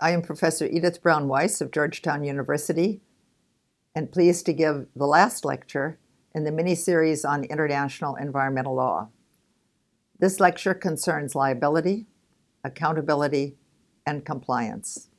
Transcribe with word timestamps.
I 0.00 0.10
am 0.10 0.22
Professor 0.22 0.66
Edith 0.66 1.00
Brown 1.02 1.28
Weiss 1.28 1.60
of 1.60 1.70
Georgetown 1.70 2.24
University 2.24 3.00
and 3.94 4.10
pleased 4.10 4.44
to 4.46 4.52
give 4.52 4.86
the 4.96 5.06
last 5.06 5.44
lecture 5.44 6.00
in 6.34 6.42
the 6.42 6.50
mini 6.50 6.74
series 6.74 7.24
on 7.24 7.44
international 7.44 8.16
environmental 8.16 8.74
law. 8.74 9.10
This 10.18 10.40
lecture 10.40 10.74
concerns 10.74 11.36
liability, 11.36 12.06
accountability, 12.64 13.54
and 14.04 14.24
compliance. 14.24 15.10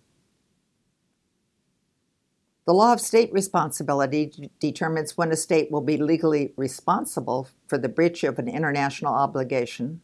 The 2.65 2.73
law 2.73 2.91
of 2.91 2.99
state 2.99 3.31
responsibility 3.31 4.51
determines 4.59 5.15
when 5.15 5.31
a 5.31 5.37
state 5.37 5.71
will 5.71 5.81
be 5.81 5.95
legally 5.95 6.53
responsible 6.57 7.47
for 7.67 7.77
the 7.77 7.87
breach 7.87 8.25
of 8.25 8.39
an 8.39 8.49
international 8.49 9.13
obligation 9.13 10.01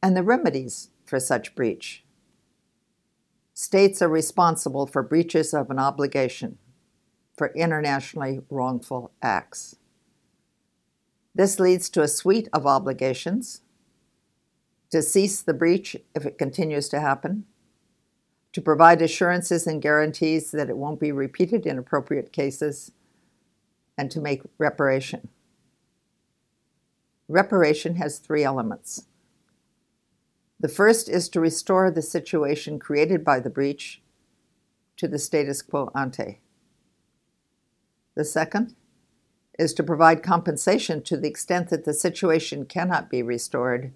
and 0.00 0.16
the 0.16 0.22
remedies 0.22 0.90
for 1.04 1.18
such 1.18 1.56
breach. 1.56 2.04
States 3.60 4.00
are 4.00 4.08
responsible 4.08 4.86
for 4.86 5.02
breaches 5.02 5.52
of 5.52 5.68
an 5.68 5.78
obligation 5.78 6.56
for 7.36 7.52
internationally 7.54 8.40
wrongful 8.48 9.12
acts. 9.20 9.76
This 11.34 11.60
leads 11.60 11.90
to 11.90 12.00
a 12.00 12.08
suite 12.08 12.48
of 12.54 12.66
obligations 12.66 13.60
to 14.88 15.02
cease 15.02 15.42
the 15.42 15.52
breach 15.52 15.94
if 16.14 16.24
it 16.24 16.38
continues 16.38 16.88
to 16.88 17.00
happen, 17.00 17.44
to 18.54 18.62
provide 18.62 19.02
assurances 19.02 19.66
and 19.66 19.82
guarantees 19.82 20.52
that 20.52 20.70
it 20.70 20.78
won't 20.78 20.98
be 20.98 21.12
repeated 21.12 21.66
in 21.66 21.76
appropriate 21.76 22.32
cases, 22.32 22.92
and 23.98 24.10
to 24.10 24.22
make 24.22 24.40
reparation. 24.56 25.28
Reparation 27.28 27.96
has 27.96 28.20
three 28.20 28.42
elements. 28.42 29.04
The 30.60 30.68
first 30.68 31.08
is 31.08 31.30
to 31.30 31.40
restore 31.40 31.90
the 31.90 32.02
situation 32.02 32.78
created 32.78 33.24
by 33.24 33.40
the 33.40 33.48
breach 33.48 34.02
to 34.98 35.08
the 35.08 35.18
status 35.18 35.62
quo 35.62 35.90
ante. 35.94 36.40
The 38.14 38.26
second 38.26 38.74
is 39.58 39.72
to 39.74 39.82
provide 39.82 40.22
compensation 40.22 41.02
to 41.04 41.16
the 41.16 41.28
extent 41.28 41.70
that 41.70 41.86
the 41.86 41.94
situation 41.94 42.66
cannot 42.66 43.08
be 43.08 43.22
restored. 43.22 43.94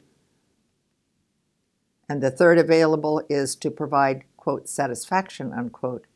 And 2.09 2.23
the 2.23 2.31
third 2.31 2.59
available 2.59 3.23
is 3.29 3.55
to 3.57 3.71
provide, 3.71 4.25
quote, 4.39 4.67
satisfaction, 4.67 5.53
unquote, 5.53 6.07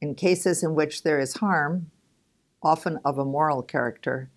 in 0.00 0.14
cases 0.14 0.62
in 0.62 0.76
which 0.76 1.02
there 1.02 1.18
is 1.18 1.38
harm, 1.38 1.90
often 2.62 3.00
of 3.04 3.18
a 3.18 3.24
moral 3.24 3.62
character, 3.62 4.30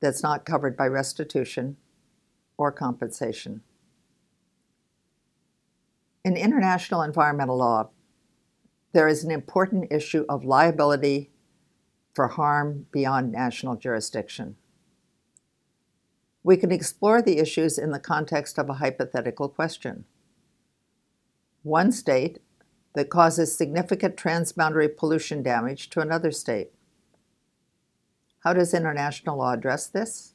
that's 0.00 0.22
not 0.22 0.44
covered 0.44 0.76
by 0.76 0.86
restitution 0.86 1.76
or 2.56 2.72
compensation. 2.72 3.62
In 6.22 6.36
international 6.36 7.02
environmental 7.02 7.56
law, 7.56 7.90
there 8.92 9.08
is 9.08 9.24
an 9.24 9.30
important 9.30 9.90
issue 9.90 10.26
of 10.28 10.44
liability 10.44 11.30
for 12.12 12.28
harm 12.28 12.86
beyond 12.92 13.32
national 13.32 13.76
jurisdiction. 13.76 14.56
We 16.42 16.56
can 16.56 16.72
explore 16.72 17.22
the 17.22 17.38
issues 17.38 17.78
in 17.78 17.90
the 17.90 17.98
context 17.98 18.58
of 18.58 18.68
a 18.68 18.74
hypothetical 18.74 19.48
question. 19.48 20.04
One 21.62 21.92
state 21.92 22.40
that 22.94 23.10
causes 23.10 23.56
significant 23.56 24.16
transboundary 24.16 24.94
pollution 24.94 25.42
damage 25.42 25.88
to 25.90 26.00
another 26.00 26.32
state. 26.32 26.70
How 28.40 28.52
does 28.52 28.74
international 28.74 29.38
law 29.38 29.52
address 29.52 29.86
this? 29.86 30.34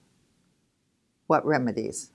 What 1.27 1.45
remedies? 1.45 2.11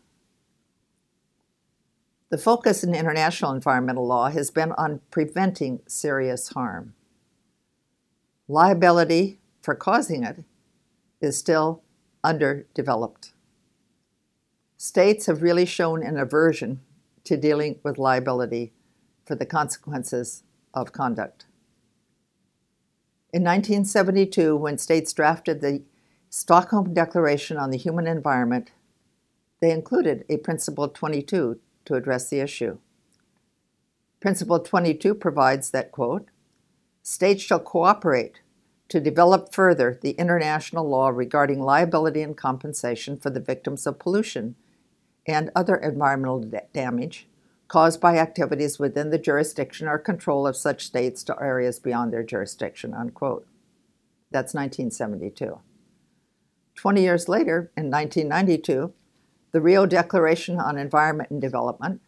The 2.30 2.38
focus 2.38 2.84
in 2.84 2.94
international 2.94 3.52
environmental 3.52 4.06
law 4.06 4.30
has 4.30 4.52
been 4.52 4.70
on 4.72 5.00
preventing 5.10 5.80
serious 5.88 6.50
harm. 6.50 6.94
Liability 8.46 9.40
for 9.60 9.74
causing 9.74 10.22
it 10.22 10.44
is 11.20 11.36
still 11.36 11.82
underdeveloped. 12.22 13.32
States 14.76 15.26
have 15.26 15.42
really 15.42 15.66
shown 15.66 16.04
an 16.04 16.16
aversion 16.16 16.80
to 17.24 17.36
dealing 17.36 17.80
with 17.82 17.98
liability 17.98 18.72
for 19.26 19.34
the 19.34 19.44
consequences 19.44 20.44
of 20.72 20.92
conduct. 20.92 21.46
In 23.32 23.42
1972, 23.42 24.56
when 24.56 24.78
states 24.78 25.12
drafted 25.12 25.60
the 25.60 25.82
Stockholm 26.30 26.94
Declaration 26.94 27.56
on 27.56 27.70
the 27.70 27.76
Human 27.76 28.06
Environment, 28.06 28.70
they 29.60 29.72
included 29.72 30.24
a 30.28 30.36
Principle 30.38 30.88
22 30.88 31.58
to 31.84 31.94
address 31.94 32.28
the 32.28 32.40
issue. 32.40 32.78
Principle 34.20 34.60
22 34.60 35.14
provides 35.14 35.70
that, 35.70 35.92
quote, 35.92 36.28
states 37.02 37.42
shall 37.42 37.60
cooperate 37.60 38.40
to 38.88 39.00
develop 39.00 39.54
further 39.54 39.98
the 40.02 40.10
international 40.12 40.88
law 40.88 41.08
regarding 41.08 41.62
liability 41.62 42.22
and 42.22 42.36
compensation 42.36 43.16
for 43.16 43.30
the 43.30 43.40
victims 43.40 43.86
of 43.86 43.98
pollution 43.98 44.56
and 45.26 45.50
other 45.54 45.76
environmental 45.76 46.40
da- 46.40 46.60
damage 46.72 47.28
caused 47.68 48.00
by 48.00 48.18
activities 48.18 48.80
within 48.80 49.10
the 49.10 49.18
jurisdiction 49.18 49.86
or 49.86 49.96
control 49.96 50.44
of 50.44 50.56
such 50.56 50.84
states 50.84 51.22
to 51.22 51.40
areas 51.40 51.78
beyond 51.78 52.12
their 52.12 52.24
jurisdiction, 52.24 52.92
unquote. 52.92 53.46
That's 54.32 54.54
1972. 54.54 55.60
20 56.74 57.00
years 57.00 57.28
later, 57.28 57.70
in 57.76 57.88
1992, 57.88 58.92
the 59.52 59.60
Rio 59.60 59.86
Declaration 59.86 60.58
on 60.58 60.78
Environment 60.78 61.30
and 61.30 61.40
Development 61.40 62.00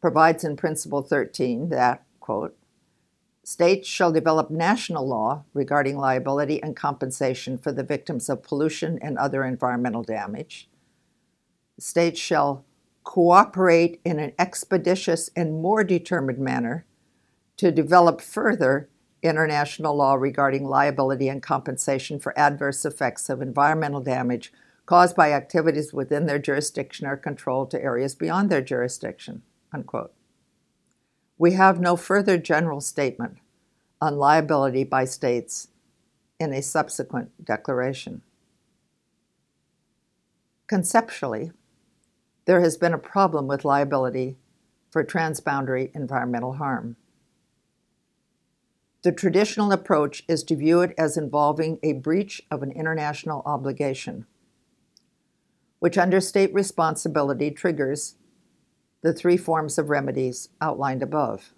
provides 0.00 0.44
in 0.44 0.56
Principle 0.56 1.02
13 1.02 1.68
that, 1.68 2.04
quote, 2.20 2.56
states 3.44 3.88
shall 3.88 4.12
develop 4.12 4.50
national 4.50 5.06
law 5.06 5.44
regarding 5.54 5.96
liability 5.96 6.62
and 6.62 6.76
compensation 6.76 7.58
for 7.58 7.72
the 7.72 7.82
victims 7.82 8.28
of 8.28 8.42
pollution 8.42 8.98
and 9.02 9.18
other 9.18 9.44
environmental 9.44 10.02
damage. 10.02 10.68
States 11.78 12.20
shall 12.20 12.64
cooperate 13.02 14.00
in 14.04 14.18
an 14.18 14.32
expeditious 14.38 15.30
and 15.34 15.62
more 15.62 15.82
determined 15.82 16.38
manner 16.38 16.84
to 17.56 17.70
develop 17.70 18.20
further 18.20 18.88
international 19.22 19.96
law 19.96 20.14
regarding 20.14 20.64
liability 20.64 21.28
and 21.28 21.42
compensation 21.42 22.18
for 22.18 22.38
adverse 22.38 22.84
effects 22.84 23.28
of 23.28 23.42
environmental 23.42 24.00
damage 24.00 24.52
caused 24.86 25.16
by 25.16 25.32
activities 25.32 25.92
within 25.92 26.26
their 26.26 26.38
jurisdiction 26.38 27.06
or 27.06 27.16
control 27.16 27.66
to 27.66 27.82
areas 27.82 28.14
beyond 28.14 28.50
their 28.50 28.62
jurisdiction. 28.62 29.42
Unquote. 29.72 30.12
We 31.38 31.52
have 31.52 31.80
no 31.80 31.96
further 31.96 32.36
general 32.38 32.80
statement 32.80 33.38
on 34.00 34.16
liability 34.16 34.84
by 34.84 35.04
states 35.04 35.68
in 36.38 36.52
a 36.52 36.62
subsequent 36.62 37.44
declaration. 37.44 38.22
Conceptually, 40.66 41.52
there 42.46 42.60
has 42.60 42.76
been 42.76 42.94
a 42.94 42.98
problem 42.98 43.46
with 43.46 43.64
liability 43.64 44.36
for 44.90 45.04
transboundary 45.04 45.94
environmental 45.94 46.54
harm. 46.54 46.96
The 49.02 49.12
traditional 49.12 49.72
approach 49.72 50.24
is 50.28 50.42
to 50.44 50.56
view 50.56 50.82
it 50.82 50.94
as 50.98 51.16
involving 51.16 51.78
a 51.82 51.94
breach 51.94 52.42
of 52.50 52.62
an 52.62 52.70
international 52.72 53.42
obligation 53.46 54.26
which 55.80 55.98
under 55.98 56.20
state 56.20 56.52
responsibility 56.54 57.50
triggers 57.50 58.14
the 59.02 59.12
three 59.12 59.36
forms 59.36 59.78
of 59.78 59.90
remedies 59.90 60.50
outlined 60.60 61.02
above. 61.02 61.52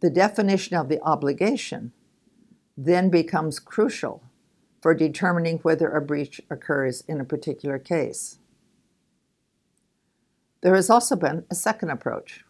The 0.00 0.10
definition 0.10 0.76
of 0.76 0.88
the 0.88 1.00
obligation 1.02 1.92
then 2.76 3.10
becomes 3.10 3.58
crucial 3.58 4.22
for 4.80 4.94
determining 4.94 5.58
whether 5.58 5.90
a 5.90 6.00
breach 6.00 6.40
occurs 6.50 7.02
in 7.06 7.20
a 7.20 7.24
particular 7.24 7.78
case. 7.78 8.38
There 10.62 10.74
has 10.74 10.90
also 10.90 11.16
been 11.16 11.44
a 11.50 11.54
second 11.54 11.90
approach, 11.90 12.44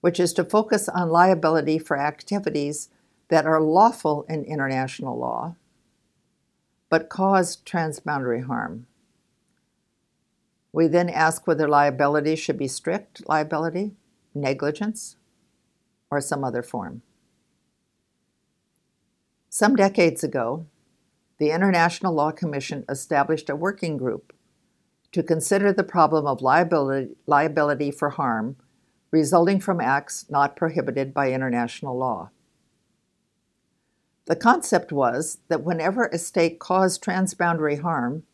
which 0.00 0.18
is 0.18 0.32
to 0.34 0.44
focus 0.44 0.88
on 0.88 1.10
liability 1.10 1.78
for 1.78 1.98
activities 1.98 2.88
that 3.28 3.46
are 3.46 3.60
lawful 3.60 4.24
in 4.28 4.44
international 4.44 5.18
law 5.18 5.56
but 6.92 7.08
cause 7.08 7.56
transboundary 7.64 8.44
harm. 8.44 8.86
We 10.72 10.86
then 10.86 11.08
ask 11.08 11.46
whether 11.46 11.68
liability 11.68 12.36
should 12.36 12.58
be 12.58 12.68
strict 12.68 13.28
liability, 13.28 13.92
negligence, 14.34 15.16
or 16.10 16.20
some 16.20 16.44
other 16.44 16.62
form. 16.62 17.02
Some 19.48 19.76
decades 19.76 20.24
ago, 20.24 20.66
the 21.38 21.50
International 21.50 22.14
Law 22.14 22.30
Commission 22.30 22.84
established 22.88 23.50
a 23.50 23.56
working 23.56 23.96
group 23.96 24.32
to 25.12 25.22
consider 25.22 25.72
the 25.72 25.84
problem 25.84 26.26
of 26.26 26.40
liability, 26.40 27.14
liability 27.26 27.90
for 27.90 28.10
harm 28.10 28.56
resulting 29.12 29.60
from 29.60 29.80
acts 29.80 30.26
not 30.28 30.56
prohibited 30.56 31.14
by 31.14 31.30
international 31.30 31.96
law. 31.96 32.30
The 34.24 34.34
concept 34.34 34.90
was 34.90 35.38
that 35.48 35.62
whenever 35.62 36.06
a 36.06 36.18
state 36.18 36.58
caused 36.58 37.04
transboundary 37.04 37.80
harm, 37.80 38.24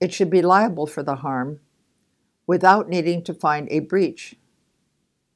it 0.00 0.12
should 0.12 0.30
be 0.30 0.42
liable 0.42 0.86
for 0.86 1.02
the 1.02 1.16
harm 1.16 1.60
without 2.46 2.88
needing 2.88 3.22
to 3.24 3.34
find 3.34 3.68
a 3.70 3.80
breach 3.80 4.36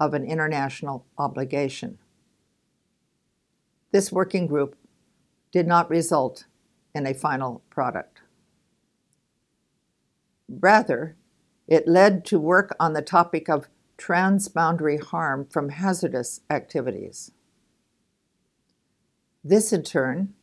of 0.00 0.14
an 0.14 0.24
international 0.24 1.06
obligation. 1.18 1.98
This 3.92 4.10
working 4.10 4.46
group 4.46 4.76
did 5.52 5.66
not 5.66 5.90
result 5.90 6.46
in 6.94 7.06
a 7.06 7.14
final 7.14 7.62
product. 7.70 8.20
Rather, 10.48 11.16
it 11.68 11.86
led 11.86 12.24
to 12.26 12.38
work 12.38 12.74
on 12.80 12.92
the 12.92 13.02
topic 13.02 13.48
of 13.48 13.68
transboundary 13.98 15.02
harm 15.02 15.46
from 15.46 15.68
hazardous 15.68 16.40
activities. 16.50 17.30
This, 19.44 19.72
in 19.72 19.82
turn, 19.82 20.34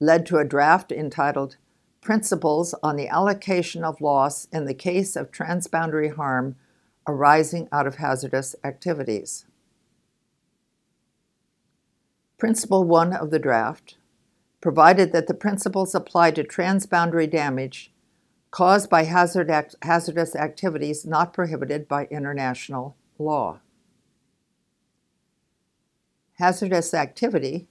led 0.00 0.26
to 0.26 0.38
a 0.38 0.44
draft 0.44 0.92
entitled 0.92 1.56
Principles 2.00 2.74
on 2.82 2.96
the 2.96 3.08
Allocation 3.08 3.84
of 3.84 4.00
Loss 4.00 4.48
in 4.52 4.64
the 4.64 4.74
Case 4.74 5.16
of 5.16 5.30
Transboundary 5.30 6.14
Harm 6.14 6.56
Arising 7.06 7.68
out 7.72 7.86
of 7.86 7.96
Hazardous 7.96 8.54
Activities. 8.62 9.46
Principle 12.38 12.84
1 12.84 13.12
of 13.14 13.30
the 13.30 13.38
draft 13.38 13.96
provided 14.60 15.12
that 15.12 15.26
the 15.26 15.34
principles 15.34 15.94
apply 15.94 16.30
to 16.32 16.44
transboundary 16.44 17.30
damage 17.30 17.92
caused 18.50 18.88
by 18.88 19.04
hazard 19.04 19.50
act- 19.50 19.74
hazardous 19.82 20.34
activities 20.34 21.04
not 21.04 21.32
prohibited 21.32 21.88
by 21.88 22.06
international 22.06 22.96
law. 23.18 23.60
Hazardous 26.34 26.94
activity 26.94 27.66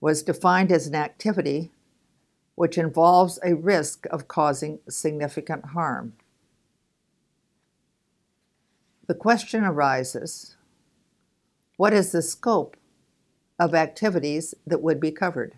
was 0.00 0.22
defined 0.22 0.72
as 0.72 0.86
an 0.86 0.94
activity 0.94 1.70
which 2.54 2.78
involves 2.78 3.38
a 3.44 3.54
risk 3.54 4.06
of 4.10 4.28
causing 4.28 4.78
significant 4.88 5.66
harm. 5.66 6.12
The 9.06 9.14
question 9.14 9.64
arises 9.64 10.56
what 11.76 11.92
is 11.92 12.12
the 12.12 12.22
scope 12.22 12.76
of 13.58 13.74
activities 13.74 14.54
that 14.66 14.82
would 14.82 15.00
be 15.00 15.10
covered? 15.10 15.54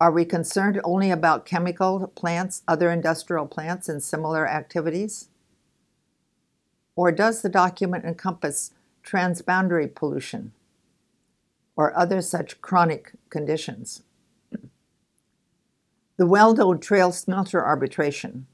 Are 0.00 0.10
we 0.10 0.24
concerned 0.24 0.80
only 0.82 1.10
about 1.10 1.44
chemical 1.44 2.10
plants, 2.14 2.62
other 2.66 2.90
industrial 2.90 3.46
plants, 3.46 3.88
and 3.88 4.02
similar 4.02 4.48
activities? 4.48 5.28
Or 6.96 7.12
does 7.12 7.42
the 7.42 7.50
document 7.50 8.04
encompass 8.04 8.72
transboundary 9.04 9.94
pollution 9.94 10.52
or 11.76 11.96
other 11.96 12.22
such 12.22 12.60
chronic 12.62 13.12
conditions? 13.28 14.02
The 16.20 16.26
known 16.26 16.80
trail 16.80 17.12
smelter 17.12 17.64
arbitration 17.64 18.46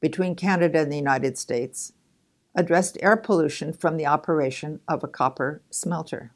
between 0.00 0.36
Canada 0.36 0.78
and 0.78 0.92
the 0.92 0.96
United 0.96 1.36
States 1.36 1.92
addressed 2.54 2.98
air 3.02 3.16
pollution 3.16 3.72
from 3.72 3.96
the 3.96 4.06
operation 4.06 4.78
of 4.86 5.02
a 5.02 5.08
copper 5.08 5.60
smelter. 5.70 6.30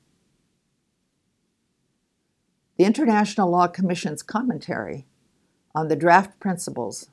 The 2.77 2.87
International 2.87 3.49
Law 3.49 3.69
Commission's 3.69 4.25
commentary 4.25 5.07
on 5.77 5.87
the 5.87 5.95
draft 5.95 6.41
principles 6.41 7.09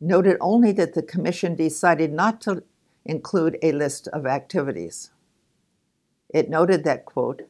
noted 0.00 0.36
only 0.40 0.72
that 0.72 0.94
the 0.94 1.04
Commission 1.04 1.54
decided 1.54 2.12
not 2.12 2.40
to 2.40 2.64
include 3.04 3.58
a 3.62 3.70
list 3.70 4.08
of 4.08 4.26
activities. 4.26 5.12
It 6.30 6.50
noted 6.50 6.82
that, 6.82 7.04
quote, 7.04 7.42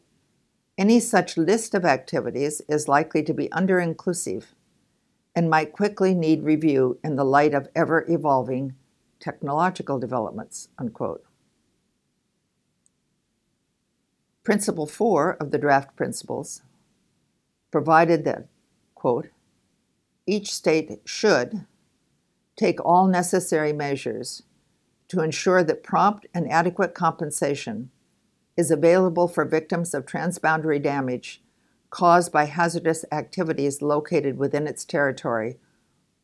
any 0.76 1.00
such 1.00 1.38
list 1.38 1.74
of 1.74 1.86
activities 1.86 2.60
is 2.68 2.86
likely 2.86 3.22
to 3.22 3.32
be 3.32 3.50
under 3.50 3.80
inclusive 3.80 4.54
and 5.34 5.48
might 5.48 5.72
quickly 5.72 6.14
need 6.14 6.42
review 6.42 6.98
in 7.02 7.16
the 7.16 7.24
light 7.24 7.54
of 7.54 7.68
ever 7.74 8.04
evolving 8.08 8.74
technological 9.18 9.98
developments. 9.98 10.68
Unquote. 10.78 11.24
Principle 14.44 14.86
4 14.86 15.36
of 15.40 15.52
the 15.52 15.58
draft 15.58 15.94
principles 15.96 16.62
provided 17.70 18.24
that, 18.24 18.48
quote, 18.94 19.28
each 20.26 20.52
state 20.52 21.00
should 21.04 21.66
take 22.56 22.84
all 22.84 23.06
necessary 23.06 23.72
measures 23.72 24.42
to 25.08 25.20
ensure 25.20 25.62
that 25.64 25.82
prompt 25.82 26.26
and 26.34 26.50
adequate 26.50 26.94
compensation 26.94 27.90
is 28.56 28.70
available 28.70 29.28
for 29.28 29.44
victims 29.44 29.94
of 29.94 30.06
transboundary 30.06 30.82
damage 30.82 31.42
caused 31.92 32.32
by 32.32 32.46
hazardous 32.46 33.04
activities 33.12 33.82
located 33.82 34.38
within 34.38 34.66
its 34.66 34.82
territory 34.82 35.58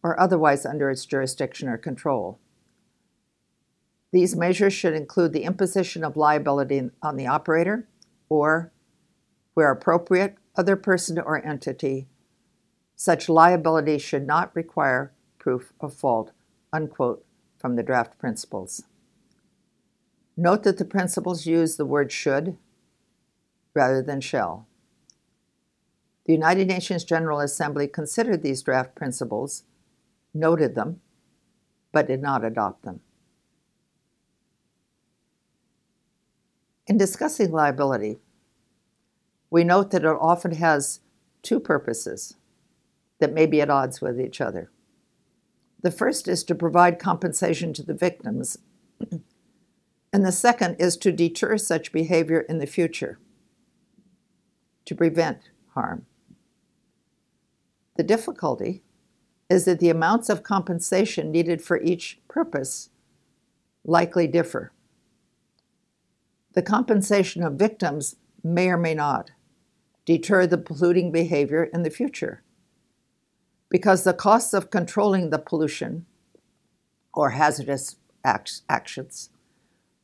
or 0.02 0.18
otherwise 0.18 0.64
under 0.64 0.90
its 0.90 1.04
jurisdiction 1.04 1.68
or 1.68 1.76
control. 1.76 2.38
These 4.10 4.34
measures 4.34 4.72
should 4.72 4.94
include 4.94 5.34
the 5.34 5.44
imposition 5.44 6.02
of 6.02 6.16
liability 6.16 6.90
on 7.02 7.16
the 7.16 7.26
operator 7.26 7.86
or, 8.30 8.72
where 9.52 9.70
appropriate, 9.70 10.36
other 10.56 10.74
person 10.74 11.18
or 11.18 11.46
entity. 11.46 12.06
Such 12.96 13.28
liability 13.28 13.98
should 13.98 14.26
not 14.26 14.56
require 14.56 15.12
proof 15.38 15.74
of 15.80 15.92
fault. 15.92 16.32
Unquote 16.72 17.24
from 17.58 17.76
the 17.76 17.82
draft 17.82 18.18
principles. 18.18 18.84
Note 20.34 20.62
that 20.62 20.78
the 20.78 20.84
principles 20.84 21.44
use 21.44 21.76
the 21.76 21.84
word 21.84 22.10
should 22.10 22.56
rather 23.74 24.00
than 24.00 24.20
shall. 24.20 24.67
The 26.28 26.34
United 26.34 26.68
Nations 26.68 27.04
General 27.04 27.40
Assembly 27.40 27.88
considered 27.88 28.42
these 28.42 28.60
draft 28.60 28.94
principles, 28.94 29.64
noted 30.34 30.74
them, 30.74 31.00
but 31.90 32.06
did 32.06 32.20
not 32.20 32.44
adopt 32.44 32.82
them. 32.84 33.00
In 36.86 36.98
discussing 36.98 37.50
liability, 37.50 38.18
we 39.48 39.64
note 39.64 39.90
that 39.90 40.04
it 40.04 40.16
often 40.20 40.52
has 40.56 41.00
two 41.40 41.58
purposes 41.58 42.36
that 43.20 43.32
may 43.32 43.46
be 43.46 43.62
at 43.62 43.70
odds 43.70 44.02
with 44.02 44.20
each 44.20 44.38
other. 44.38 44.70
The 45.80 45.90
first 45.90 46.28
is 46.28 46.44
to 46.44 46.54
provide 46.54 46.98
compensation 46.98 47.72
to 47.72 47.82
the 47.82 47.94
victims, 47.94 48.58
and 50.12 50.26
the 50.26 50.30
second 50.30 50.76
is 50.78 50.98
to 50.98 51.10
deter 51.10 51.56
such 51.56 51.90
behavior 51.90 52.40
in 52.40 52.58
the 52.58 52.66
future, 52.66 53.18
to 54.84 54.94
prevent 54.94 55.48
harm. 55.72 56.04
The 57.98 58.04
difficulty 58.04 58.84
is 59.50 59.64
that 59.64 59.80
the 59.80 59.90
amounts 59.90 60.28
of 60.28 60.44
compensation 60.44 61.32
needed 61.32 61.60
for 61.60 61.82
each 61.82 62.20
purpose 62.28 62.90
likely 63.84 64.28
differ. 64.28 64.70
The 66.52 66.62
compensation 66.62 67.42
of 67.42 67.54
victims 67.54 68.14
may 68.44 68.68
or 68.68 68.76
may 68.76 68.94
not 68.94 69.32
deter 70.04 70.46
the 70.46 70.58
polluting 70.58 71.10
behavior 71.10 71.64
in 71.64 71.82
the 71.82 71.90
future 71.90 72.44
because 73.68 74.04
the 74.04 74.14
costs 74.14 74.54
of 74.54 74.70
controlling 74.70 75.30
the 75.30 75.38
pollution 75.40 76.06
or 77.12 77.30
hazardous 77.30 77.96
act- 78.24 78.62
actions 78.68 79.30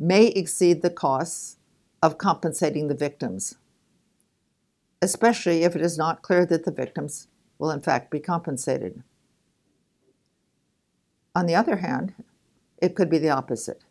may 0.01 0.27
exceed 0.27 0.83
the 0.83 0.91
costs 0.91 1.59
of 2.03 2.19
compensating 2.19 2.89
the 2.89 2.95
victims, 2.95 3.55
especially 5.01 5.63
if 5.63 5.77
it 5.77 5.81
is 5.81 5.97
not 5.97 6.23
clear 6.23 6.45
that 6.45 6.65
the 6.65 6.73
victims 6.73 7.29
will 7.65 7.71
in 7.71 7.81
fact 7.81 8.11
be 8.11 8.21
compensated. 8.21 9.03
On 11.35 11.47
the 11.47 11.55
other 11.55 11.77
hand, 11.77 12.13
it 12.77 12.95
could 12.95 13.09
be 13.09 13.17
the 13.17 13.31
opposite. 13.31 13.85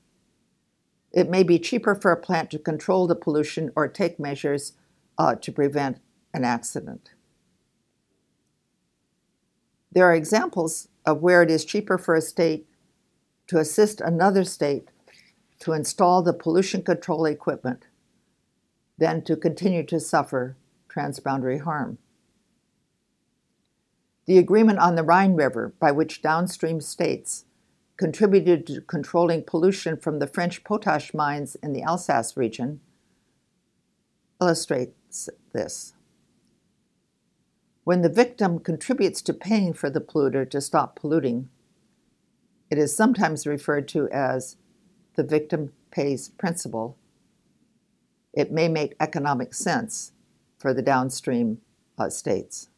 It 1.11 1.27
may 1.27 1.41
be 1.41 1.57
cheaper 1.57 1.95
for 1.95 2.11
a 2.11 2.21
plant 2.21 2.51
to 2.51 2.59
control 2.59 3.07
the 3.07 3.15
pollution 3.15 3.71
or 3.75 3.87
take 3.87 4.19
measures 4.19 4.73
uh, 5.17 5.33
to 5.33 5.51
prevent 5.51 5.97
an 6.35 6.43
accident. 6.43 7.13
There 9.91 10.05
are 10.05 10.13
examples 10.13 10.87
of 11.03 11.23
where 11.23 11.41
it 11.41 11.49
is 11.49 11.65
cheaper 11.65 11.97
for 11.97 12.13
a 12.13 12.21
state 12.21 12.67
to 13.47 13.57
assist 13.57 14.01
another 14.01 14.43
state 14.43 14.89
to 15.61 15.73
install 15.73 16.21
the 16.21 16.33
pollution 16.33 16.83
control 16.83 17.25
equipment 17.25 17.87
than 18.99 19.23
to 19.23 19.35
continue 19.35 19.83
to 19.87 19.99
suffer 19.99 20.57
transboundary 20.87 21.61
harm. 21.61 21.97
The 24.25 24.37
agreement 24.37 24.79
on 24.79 24.95
the 24.95 25.03
Rhine 25.03 25.35
River, 25.35 25.73
by 25.79 25.91
which 25.91 26.21
downstream 26.21 26.79
states 26.79 27.45
contributed 27.97 28.65
to 28.67 28.81
controlling 28.81 29.43
pollution 29.43 29.97
from 29.97 30.19
the 30.19 30.27
French 30.27 30.63
potash 30.63 31.13
mines 31.13 31.55
in 31.55 31.73
the 31.73 31.83
Alsace 31.83 32.37
region, 32.37 32.79
illustrates 34.41 35.29
this. 35.51 35.93
When 37.83 38.01
the 38.01 38.09
victim 38.09 38.59
contributes 38.59 39.21
to 39.23 39.33
paying 39.33 39.73
for 39.73 39.89
the 39.89 39.99
polluter 39.99 40.49
to 40.49 40.61
stop 40.61 40.95
polluting, 40.95 41.49
it 42.69 42.77
is 42.77 42.95
sometimes 42.95 43.45
referred 43.45 43.87
to 43.89 44.09
as 44.09 44.55
the 45.15 45.23
victim 45.23 45.73
pays 45.91 46.29
principle. 46.29 46.97
It 48.33 48.51
may 48.51 48.69
make 48.69 48.95
economic 48.99 49.53
sense 49.53 50.13
for 50.57 50.73
the 50.73 50.81
downstream 50.81 51.59
uh, 51.99 52.09
states. 52.09 52.69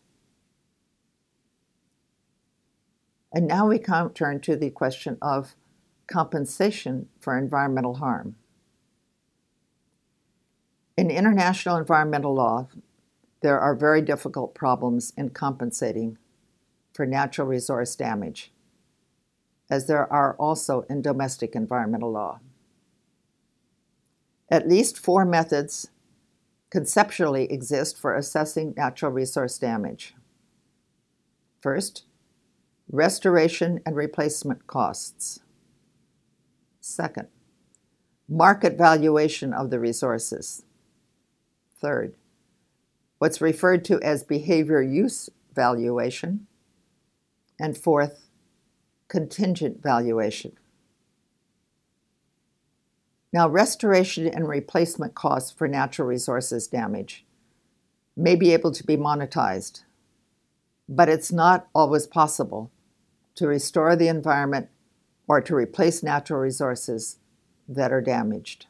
And 3.36 3.48
now 3.48 3.68
we 3.68 3.80
come, 3.80 4.12
turn 4.12 4.40
to 4.42 4.56
the 4.56 4.70
question 4.70 5.18
of 5.22 5.56
compensation 6.08 7.10
for 7.20 7.38
environmental 7.38 7.96
harm. 7.96 8.38
In 10.98 11.12
international 11.12 11.76
environmental 11.76 12.34
law, 12.34 12.70
there 13.42 13.60
are 13.60 13.76
very 13.76 14.02
difficult 14.02 14.56
problems 14.56 15.12
in 15.18 15.32
compensating 15.32 16.18
for 16.94 17.06
natural 17.06 17.46
resource 17.46 17.94
damage, 17.98 18.54
as 19.70 19.88
there 19.88 20.12
are 20.12 20.36
also 20.38 20.86
in 20.90 21.02
domestic 21.02 21.56
environmental 21.56 22.14
law. 22.14 22.40
At 24.50 24.70
least 24.70 24.98
four 24.98 25.26
methods 25.26 25.90
conceptually 26.70 27.52
exist 27.52 28.00
for 28.00 28.16
assessing 28.16 28.74
natural 28.78 29.12
resource 29.12 29.58
damage. 29.58 30.16
First, 31.62 32.06
restoration 32.92 33.82
and 33.86 33.96
replacement 33.96 34.68
costs. 34.68 35.40
Second, 36.80 37.28
market 38.30 38.78
valuation 38.78 39.54
of 39.54 39.70
the 39.70 39.80
resources. 39.80 40.64
Third, 41.80 42.16
what's 43.18 43.42
referred 43.42 43.84
to 43.86 44.02
as 44.02 44.24
behavior 44.24 44.82
use 44.82 45.30
valuation. 45.56 46.48
And 47.58 47.78
fourth, 47.78 48.28
contingent 49.08 49.82
valuation. 49.82 50.52
Now, 53.32 53.48
restoration 53.48 54.28
and 54.28 54.48
replacement 54.48 55.16
costs 55.16 55.52
for 55.52 55.68
natural 55.68 56.08
resources 56.08 56.68
damage 56.68 57.26
may 58.16 58.36
be 58.36 58.54
able 58.54 58.72
to 58.72 58.84
be 58.86 58.98
monetized, 58.98 59.84
but 60.88 61.10
it's 61.10 61.32
not 61.32 61.68
always 61.74 62.08
possible 62.08 62.72
to 63.36 63.48
restore 63.48 63.96
the 63.96 64.08
environment 64.08 64.70
or 65.28 65.42
to 65.42 65.56
replace 65.56 66.04
natural 66.04 66.40
resources 66.40 67.18
that 67.68 67.92
are 67.92 68.02
damaged. 68.02 68.68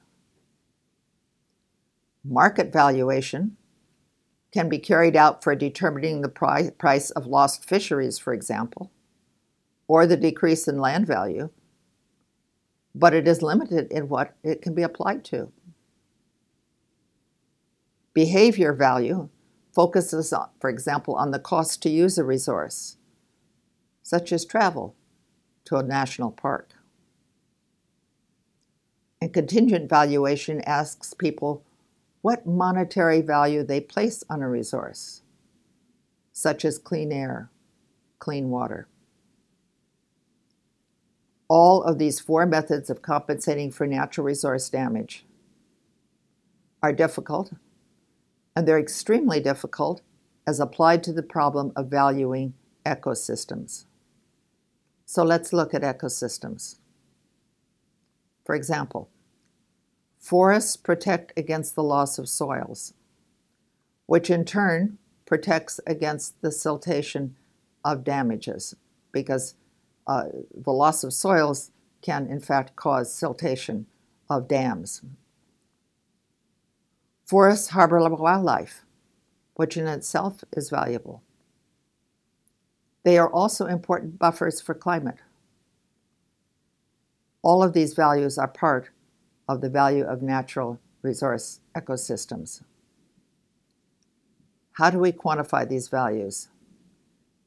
Market 2.24 2.74
valuation 2.74 3.57
can 4.51 4.69
be 4.69 4.79
carried 4.79 5.15
out 5.15 5.43
for 5.43 5.53
determining 5.53 6.22
the 6.22 6.29
pri- 6.29 6.72
price 6.72 7.12
of 7.12 7.27
lost 7.27 7.67
fisheries, 7.67 8.17
for 8.17 8.34
example, 8.34 8.91
or 9.88 10.07
the 10.07 10.17
decrease 10.17 10.67
in 10.67 10.79
land 10.79 11.05
value, 11.05 11.50
but 12.95 13.13
it 13.13 13.27
is 13.27 13.41
limited 13.41 13.91
in 13.91 14.07
what 14.07 14.34
it 14.43 14.62
can 14.62 14.74
be 14.74 14.81
applied 14.81 15.24
to. 15.25 15.51
Behavior 18.13 18.72
value 18.72 19.27
focuses, 19.74 20.31
on, 20.31 20.48
for 20.62 20.69
example, 20.69 21.15
on 21.15 21.31
the 21.31 21.39
cost 21.39 21.84
to 21.84 21.89
use 21.89 22.17
a 22.17 22.24
resource, 22.24 22.95
such 24.05 24.31
as 24.31 24.45
travel 24.45 24.95
to 25.63 25.77
a 25.77 25.83
national 25.83 26.29
park. 26.29 26.75
And 29.19 29.33
contingent 29.33 29.89
valuation 29.89 30.62
asks 30.62 31.15
people 31.15 31.63
what 32.21 32.45
monetary 32.45 33.21
value 33.21 33.63
they 33.63 33.81
place 33.81 34.24
on 34.29 34.43
a 34.43 34.47
resource, 34.47 35.24
such 36.31 36.63
as 36.63 36.77
clean 36.77 37.12
air, 37.12 37.50
clean 38.19 38.51
water. 38.51 38.88
All 41.47 41.81
of 41.81 41.97
these 41.97 42.19
four 42.19 42.45
methods 42.45 42.91
of 42.91 43.01
compensating 43.01 43.71
for 43.71 43.88
natural 43.88 44.27
resource 44.27 44.69
damage 44.69 45.25
are 46.83 46.93
difficult, 46.93 47.53
and 48.55 48.67
they're 48.67 48.77
extremely 48.77 49.39
difficult 49.39 50.03
as 50.45 50.59
applied 50.59 51.03
to 51.05 51.12
the 51.12 51.24
problem 51.24 51.71
of 51.75 51.88
valuing 51.88 52.53
ecosystems. 52.85 53.85
So 55.05 55.24
let's 55.24 55.53
look 55.53 55.74
at 55.74 55.83
ecosystems. 55.83 56.77
For 58.43 58.55
example, 58.55 59.09
Forests 60.19 60.75
protect 60.75 61.33
against 61.38 61.75
the 61.75 61.83
loss 61.83 62.17
of 62.17 62.27
soils, 62.27 62.95
which 64.07 64.31
in 64.31 64.43
turn 64.43 64.97
protects 65.27 65.79
against 65.85 66.41
the 66.41 66.50
siltation 66.50 67.31
of 67.83 68.03
damages 68.03 68.75
because 69.12 69.53
uh, 70.07 70.25
the 70.55 70.71
loss 70.71 71.03
of 71.03 71.13
soils 71.13 71.69
can 72.01 72.27
in 72.27 72.39
fact 72.39 72.75
cause 72.75 73.13
siltation 73.13 73.85
of 74.29 74.47
dams. 74.47 75.03
Forests 77.24 77.69
harbor 77.69 78.00
wildlife, 78.09 78.83
which 79.53 79.77
in 79.77 79.88
itself 79.88 80.43
is 80.53 80.69
valuable. 80.69 81.21
They 83.05 83.19
are 83.19 83.31
also 83.31 83.67
important 83.67 84.17
buffers 84.17 84.59
for 84.59 84.74
climate. 84.74 85.19
All 87.43 87.62
of 87.62 87.74
these 87.74 87.93
values 87.93 88.39
are 88.39 88.47
part 88.47 88.89
of 89.47 89.62
the 89.62 89.69
value 89.69 90.03
of 90.03 90.24
natural 90.24 90.79
resource 91.03 91.59
ecosystems. 91.75 92.63
How 94.74 94.89
do 94.89 94.97
we 94.97 95.12
quantify 95.12 95.69
these 95.69 95.88
values? 95.88 96.47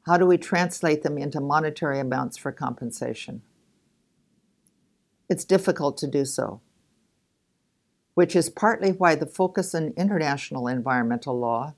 How 0.06 0.16
do 0.16 0.26
we 0.26 0.38
translate 0.38 1.02
them 1.02 1.18
into 1.18 1.40
monetary 1.40 1.98
amounts 1.98 2.38
for 2.38 2.52
compensation? 2.52 3.42
It's 5.28 5.44
difficult 5.44 5.98
to 5.98 6.06
do 6.06 6.24
so, 6.24 6.60
which 8.14 8.36
is 8.36 8.48
partly 8.48 8.92
why 8.92 9.16
the 9.16 9.26
focus 9.26 9.74
in 9.74 9.92
international 9.96 10.68
environmental 10.68 11.36
law 11.36 11.74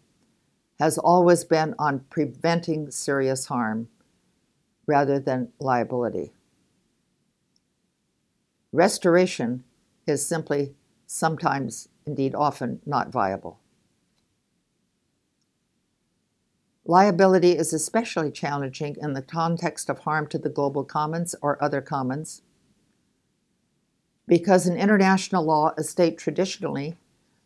has 0.81 0.97
always 0.97 1.45
been 1.45 1.75
on 1.79 2.01
preventing 2.09 2.91
serious 2.91 3.47
harm 3.47 3.87
rather 4.87 5.21
than 5.21 5.53
liability. 5.61 6.33
Restoration 8.73 9.63
is 10.07 10.27
simply 10.27 10.75
sometimes, 11.07 11.91
indeed 12.07 12.35
often, 12.35 12.81
not 12.87 13.13
viable. 13.13 13.61
Liability 16.87 17.53
is 17.59 17.75
especially 17.75 18.31
challenging 18.31 18.97
in 19.03 19.13
the 19.13 19.23
context 19.23 19.91
of 19.91 19.99
harm 19.99 20.27
to 20.29 20.39
the 20.39 20.49
global 20.49 20.83
commons 20.83 21.35
or 21.43 21.63
other 21.63 21.83
commons, 21.83 22.41
because 24.27 24.67
in 24.67 24.79
international 24.79 25.45
law, 25.45 25.75
a 25.77 25.85
state 25.85 26.17
traditionally 26.17 26.97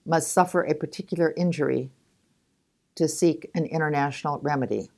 must 0.06 0.32
suffer 0.32 0.62
a 0.62 0.74
particular 0.74 1.34
injury 1.36 1.90
to 2.96 3.08
seek 3.08 3.50
an 3.54 3.64
international 3.64 4.38
remedy. 4.40 4.90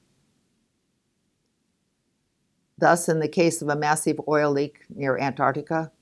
Thus, 2.79 3.09
in 3.09 3.21
the 3.21 3.29
case 3.29 3.62
of 3.62 3.69
a 3.69 3.76
massive 3.76 4.21
oil 4.29 4.53
leak 4.53 4.81
near 4.88 5.19
Antarctica, 5.19 5.93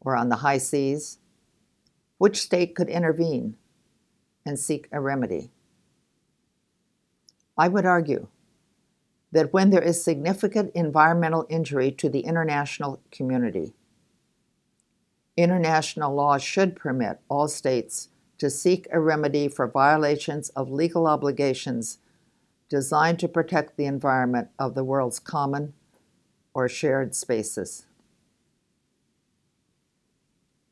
or 0.00 0.16
on 0.16 0.28
the 0.28 0.36
high 0.36 0.58
seas, 0.58 1.18
which 2.18 2.40
state 2.40 2.74
could 2.74 2.88
intervene 2.88 3.56
and 4.46 4.58
seek 4.58 4.88
a 4.92 5.00
remedy? 5.00 5.50
I 7.56 7.68
would 7.68 7.84
argue 7.84 8.28
that 9.32 9.52
when 9.52 9.70
there 9.70 9.82
is 9.82 10.02
significant 10.02 10.70
environmental 10.74 11.46
injury 11.48 11.90
to 11.92 12.08
the 12.08 12.20
international 12.20 13.00
community, 13.10 13.74
international 15.36 16.14
law 16.14 16.38
should 16.38 16.76
permit 16.76 17.18
all 17.28 17.48
states 17.48 18.08
to 18.38 18.50
seek 18.50 18.86
a 18.90 19.00
remedy 19.00 19.48
for 19.48 19.66
violations 19.66 20.48
of 20.50 20.70
legal 20.70 21.06
obligations 21.06 21.98
designed 22.68 23.18
to 23.18 23.28
protect 23.28 23.76
the 23.76 23.86
environment 23.86 24.48
of 24.58 24.74
the 24.74 24.84
world's 24.84 25.18
common 25.18 25.74
or 26.54 26.68
shared 26.68 27.14
spaces. 27.14 27.86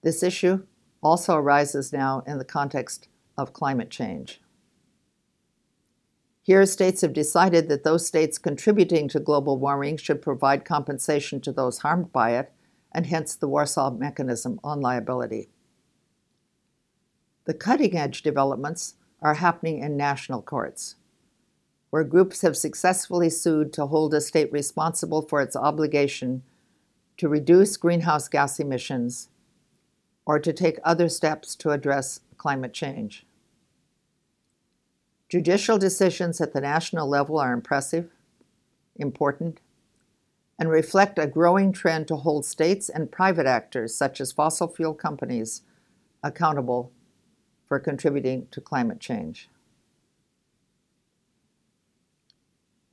This 0.02 0.22
issue 0.22 0.64
also 1.02 1.36
arises 1.36 1.92
now 1.92 2.22
in 2.26 2.38
the 2.38 2.44
context 2.44 3.08
of 3.36 3.52
climate 3.52 3.90
change. 3.90 4.40
Here, 6.42 6.64
states 6.64 7.00
have 7.00 7.12
decided 7.12 7.68
that 7.68 7.82
those 7.82 8.06
states 8.06 8.38
contributing 8.38 9.08
to 9.08 9.18
global 9.18 9.58
warming 9.58 9.96
should 9.96 10.22
provide 10.22 10.64
compensation 10.64 11.40
to 11.40 11.50
those 11.50 11.78
harmed 11.78 12.12
by 12.12 12.36
it, 12.36 12.52
and 12.92 13.06
hence 13.06 13.34
the 13.34 13.48
Warsaw 13.48 13.90
Mechanism 13.90 14.60
on 14.62 14.80
liability. 14.80 15.48
The 17.46 17.54
cutting 17.54 17.96
edge 17.96 18.22
developments 18.22 18.94
are 19.22 19.34
happening 19.34 19.78
in 19.78 19.96
national 19.96 20.42
courts, 20.42 20.96
where 21.90 22.02
groups 22.02 22.42
have 22.42 22.56
successfully 22.56 23.30
sued 23.30 23.72
to 23.74 23.86
hold 23.86 24.12
a 24.14 24.20
state 24.20 24.52
responsible 24.52 25.22
for 25.22 25.40
its 25.40 25.54
obligation 25.54 26.42
to 27.18 27.28
reduce 27.28 27.76
greenhouse 27.76 28.26
gas 28.26 28.58
emissions 28.58 29.28
or 30.26 30.40
to 30.40 30.52
take 30.52 30.80
other 30.82 31.08
steps 31.08 31.54
to 31.54 31.70
address 31.70 32.18
climate 32.36 32.72
change. 32.72 33.24
Judicial 35.28 35.78
decisions 35.78 36.40
at 36.40 36.52
the 36.52 36.60
national 36.60 37.08
level 37.08 37.38
are 37.38 37.52
impressive, 37.52 38.10
important, 38.96 39.60
and 40.58 40.68
reflect 40.68 41.16
a 41.16 41.28
growing 41.28 41.72
trend 41.72 42.08
to 42.08 42.16
hold 42.16 42.44
states 42.44 42.88
and 42.88 43.12
private 43.12 43.46
actors, 43.46 43.94
such 43.94 44.20
as 44.20 44.32
fossil 44.32 44.66
fuel 44.66 44.94
companies, 44.94 45.62
accountable 46.24 46.90
for 47.66 47.78
contributing 47.78 48.46
to 48.50 48.60
climate 48.60 49.00
change. 49.00 49.48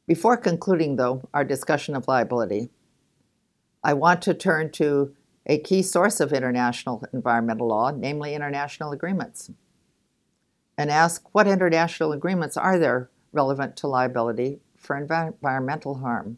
Before 0.06 0.36
concluding, 0.36 0.98
though, 0.98 1.30
our 1.34 1.46
discussion 1.46 1.96
of 1.96 2.08
liability, 2.08 2.70
I 3.84 3.94
want 3.94 4.22
to 4.24 4.34
turn 4.34 4.72
to 4.74 5.16
a 5.46 5.58
key 5.60 5.82
source 5.82 6.20
of 6.20 6.34
international 6.34 7.04
environmental 7.14 7.68
law, 7.68 7.92
namely 7.92 8.34
international 8.34 8.92
agreements. 8.92 9.52
and 10.78 10.90
ask 10.90 11.34
what 11.34 11.48
international 11.48 12.12
agreements 12.12 12.58
are 12.58 12.80
there 12.80 13.10
relevant 13.32 13.78
to 13.78 13.88
liability 13.88 14.60
for 14.76 14.98
environmental 14.98 16.00
harm. 16.00 16.38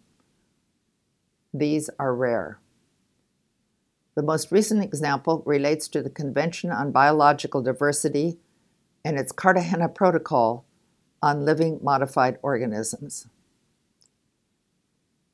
These 1.53 1.89
are 1.97 2.13
rare. 2.13 2.59
The 4.15 4.23
most 4.23 4.49
recent 4.49 4.81
example 4.81 5.43
relates 5.45 5.89
to 5.89 6.01
the 6.01 6.09
Convention 6.09 6.71
on 6.71 6.93
Biological 6.93 7.61
Diversity 7.61 8.39
and 9.03 9.19
its 9.19 9.33
Cartagena 9.33 9.89
Protocol 9.89 10.63
on 11.21 11.43
Living 11.43 11.79
Modified 11.83 12.39
Organisms. 12.41 13.27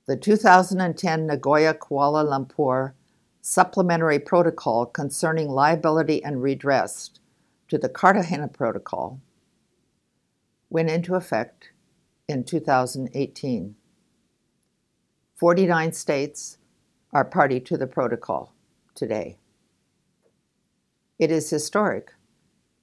The 0.07 0.17
2010 0.17 1.27
Nagoya 1.27 1.75
Kuala 1.75 2.25
Lumpur 2.25 2.93
Supplementary 3.39 4.17
Protocol 4.17 4.88
concerning 4.88 5.50
liability 5.50 6.23
and 6.23 6.41
redress 6.41 7.11
to 7.67 7.77
the 7.77 7.88
Cartagena 7.88 8.47
Protocol 8.47 9.19
went 10.71 10.89
into 10.89 11.13
effect 11.13 11.69
in 12.27 12.43
2018. 12.43 13.75
49 15.35 15.93
states 15.93 16.57
are 17.13 17.25
party 17.25 17.59
to 17.59 17.77
the 17.77 17.88
protocol 17.88 18.55
today. 19.01 19.36
It 21.17 21.31
is 21.31 21.50
historic 21.50 22.13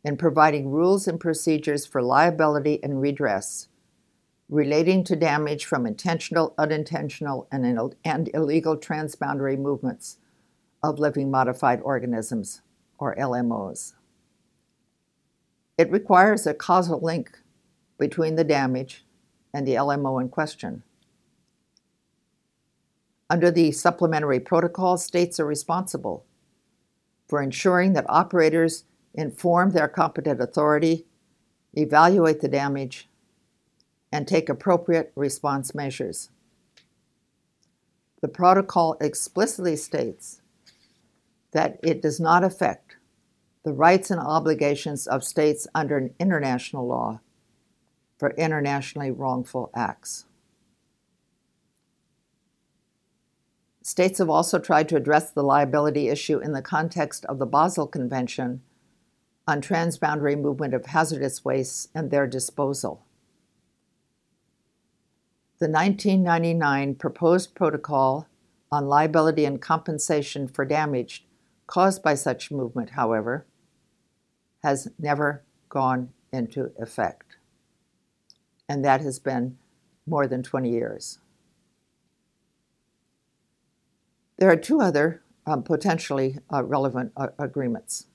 in 0.02 0.16
providing 0.16 0.68
rules 0.68 1.06
and 1.06 1.20
procedures 1.20 1.86
for 1.86 2.02
liability 2.02 2.82
and 2.82 3.00
redress 3.00 3.68
relating 4.48 5.04
to 5.04 5.14
damage 5.14 5.64
from 5.64 5.86
intentional, 5.86 6.54
unintentional, 6.58 7.46
and, 7.52 7.94
and 8.04 8.30
illegal 8.34 8.76
transboundary 8.76 9.56
movements 9.56 10.18
of 10.82 10.98
living 10.98 11.30
modified 11.30 11.80
organisms, 11.82 12.62
or 12.98 13.14
LMOs. 13.14 13.94
It 15.76 15.88
requires 15.92 16.48
a 16.48 16.54
causal 16.54 16.98
link 17.00 17.38
between 17.96 18.34
the 18.34 18.42
damage 18.42 19.04
and 19.54 19.68
the 19.68 19.74
LMO 19.74 20.20
in 20.20 20.30
question. 20.30 20.82
Under 23.30 23.50
the 23.50 23.72
supplementary 23.72 24.40
protocol, 24.40 24.96
states 24.96 25.38
are 25.38 25.46
responsible 25.46 26.24
for 27.28 27.42
ensuring 27.42 27.92
that 27.92 28.06
operators 28.08 28.84
inform 29.14 29.72
their 29.72 29.88
competent 29.88 30.40
authority, 30.40 31.04
evaluate 31.74 32.40
the 32.40 32.48
damage, 32.48 33.08
and 34.10 34.26
take 34.26 34.48
appropriate 34.48 35.12
response 35.14 35.74
measures. 35.74 36.30
The 38.22 38.28
protocol 38.28 38.96
explicitly 39.00 39.76
states 39.76 40.40
that 41.52 41.78
it 41.82 42.00
does 42.00 42.18
not 42.18 42.42
affect 42.42 42.96
the 43.64 43.72
rights 43.72 44.10
and 44.10 44.20
obligations 44.20 45.06
of 45.06 45.22
states 45.22 45.66
under 45.74 46.10
international 46.18 46.86
law 46.86 47.20
for 48.18 48.30
internationally 48.30 49.10
wrongful 49.10 49.70
acts. 49.74 50.24
States 53.88 54.18
have 54.18 54.28
also 54.28 54.58
tried 54.58 54.86
to 54.86 54.96
address 54.96 55.30
the 55.30 55.42
liability 55.42 56.10
issue 56.10 56.38
in 56.38 56.52
the 56.52 56.60
context 56.60 57.24
of 57.24 57.38
the 57.38 57.46
Basel 57.46 57.86
Convention 57.86 58.60
on 59.46 59.62
transboundary 59.62 60.38
movement 60.38 60.74
of 60.74 60.84
hazardous 60.84 61.42
wastes 61.42 61.88
and 61.94 62.10
their 62.10 62.26
disposal. 62.26 63.06
The 65.58 65.70
1999 65.70 66.96
proposed 66.96 67.54
protocol 67.54 68.28
on 68.70 68.88
liability 68.88 69.46
and 69.46 69.58
compensation 69.58 70.48
for 70.48 70.66
damage 70.66 71.24
caused 71.66 72.02
by 72.02 72.12
such 72.12 72.50
movement, 72.50 72.90
however, 72.90 73.46
has 74.62 74.88
never 74.98 75.44
gone 75.70 76.10
into 76.30 76.72
effect. 76.78 77.38
And 78.68 78.84
that 78.84 79.00
has 79.00 79.18
been 79.18 79.56
more 80.06 80.26
than 80.26 80.42
20 80.42 80.68
years. 80.68 81.20
There 84.38 84.50
are 84.50 84.56
two 84.56 84.80
other 84.80 85.22
um, 85.46 85.62
potentially 85.62 86.38
uh, 86.52 86.62
relevant 86.62 87.12
uh, 87.16 87.28
agreements. 87.38 88.06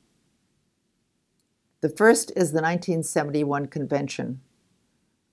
The 1.82 1.90
first 1.90 2.32
is 2.32 2.52
the 2.52 2.62
1971 2.62 3.68
Convention 3.68 4.40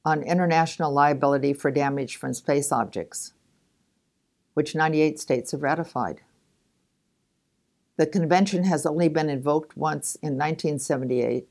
on 0.05 0.23
International 0.23 0.93
Liability 0.93 1.53
for 1.53 1.71
Damage 1.71 2.17
from 2.17 2.35
Space 2.35 2.73
Objects, 2.73 3.35
which 4.55 4.75
98 4.75 5.21
states 5.21 5.53
have 5.53 5.63
ratified. 5.63 6.23
The 7.97 8.07
convention 8.07 8.65
has 8.65 8.85
only 8.85 9.09
been 9.09 9.29
invoked 9.29 9.77
once 9.77 10.17
in 10.17 10.39
1978 10.39 11.47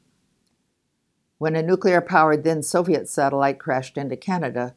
when 1.37 1.55
a 1.55 1.63
nuclear 1.63 2.01
powered 2.01 2.43
then 2.43 2.61
Soviet 2.61 3.07
satellite 3.07 3.59
crashed 3.59 3.97
into 3.97 4.17
Canada 4.17 4.75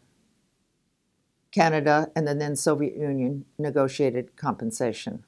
Canada 1.52 2.10
and 2.16 2.26
the 2.26 2.34
then 2.34 2.56
Soviet 2.56 2.96
Union 2.96 3.44
negotiated 3.58 4.36
compensation. 4.36 5.24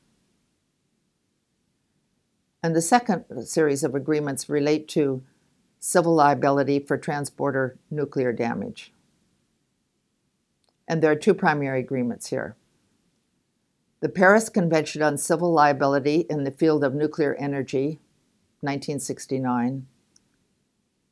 And 2.62 2.74
the 2.74 2.82
second 2.82 3.26
series 3.44 3.84
of 3.84 3.94
agreements 3.94 4.48
relate 4.48 4.88
to 4.88 5.22
civil 5.78 6.14
liability 6.14 6.80
for 6.80 6.96
transporter 6.96 7.78
nuclear 7.90 8.32
damage. 8.32 8.90
And 10.88 11.02
there 11.02 11.10
are 11.10 11.16
two 11.16 11.34
primary 11.34 11.80
agreements 11.80 12.28
here. 12.28 12.56
The 14.00 14.08
Paris 14.08 14.48
Convention 14.48 15.02
on 15.02 15.18
Civil 15.18 15.52
Liability 15.52 16.26
in 16.30 16.44
the 16.44 16.50
Field 16.50 16.84
of 16.84 16.94
Nuclear 16.94 17.34
Energy, 17.34 18.00
1969, 18.60 19.86